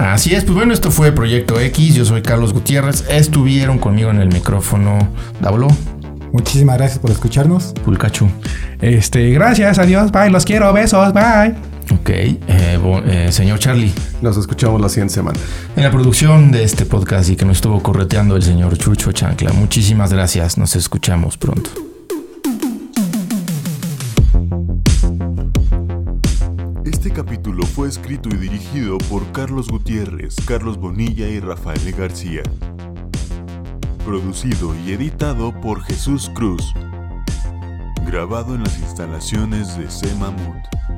[0.00, 4.18] Así es, pues bueno, esto fue Proyecto X, yo soy Carlos Gutiérrez, estuvieron conmigo en
[4.20, 5.08] el micrófono
[5.40, 5.68] Dablo,
[6.32, 7.74] Muchísimas gracias por escucharnos.
[7.84, 8.28] Pulcachu.
[8.80, 11.54] Este, gracias, adiós, bye, los quiero, besos, bye.
[11.92, 13.92] Ok, eh, bo- eh, señor Charlie,
[14.22, 15.38] Nos escuchamos la siguiente semana.
[15.76, 19.52] en la producción de este podcast y que nos estuvo correteando el señor Chucho Chancla,
[19.52, 21.68] muchísimas gracias, nos escuchamos pronto.
[26.84, 32.42] Este capítulo fue escrito y dirigido por Carlos Gutiérrez, Carlos Bonilla y Rafael García.
[34.04, 36.74] Producido y editado por Jesús Cruz.
[38.04, 40.14] Grabado en las instalaciones de C.
[40.16, 40.89] Mamut.